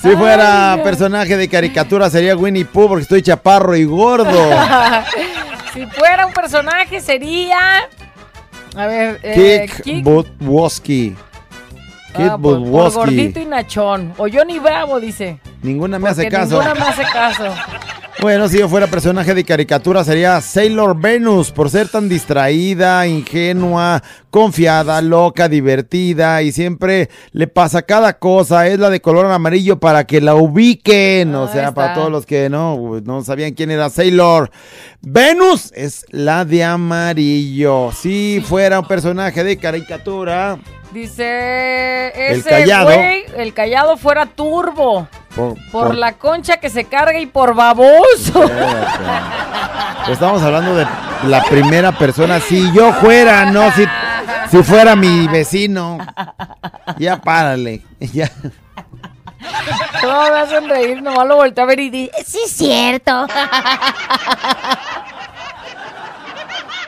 [0.01, 4.31] Si fuera personaje de caricatura, sería Winnie Pooh, porque estoy chaparro y gordo.
[5.73, 7.57] si fuera un personaje sería...
[8.75, 11.15] A ver, eh, Kick Kick, Budwowski.
[12.15, 12.97] Kid ah, por, por Budwowski.
[12.97, 14.13] gordito y nachón.
[14.17, 15.39] O Johnny Bravo, dice.
[15.61, 16.61] Ninguna me hace caso.
[16.61, 17.53] Ninguna me hace caso.
[18.21, 24.03] Bueno, si yo fuera personaje de caricatura sería Sailor Venus por ser tan distraída, ingenua,
[24.29, 28.67] confiada, loca, divertida y siempre le pasa cada cosa.
[28.67, 31.33] Es la de color amarillo para que la ubiquen.
[31.33, 34.51] O sea, para todos los que no, no sabían quién era Sailor.
[35.01, 37.93] Venus es la de amarillo.
[37.93, 40.59] Si fuera un personaje de caricatura.
[40.91, 42.85] Dice El ese callado.
[42.93, 45.07] güey, el callado fuera turbo.
[45.35, 48.49] Por, Por por- la concha que se carga y por baboso.
[50.09, 50.87] Estamos hablando de
[51.27, 52.39] la primera persona.
[52.39, 53.85] Si yo fuera, no si.
[54.49, 55.99] Si fuera mi vecino.
[56.97, 57.81] Ya párale.
[57.99, 58.31] Ya.
[60.01, 63.27] Todo me hacen reír, nomás lo volteo a ver y di, sí es cierto.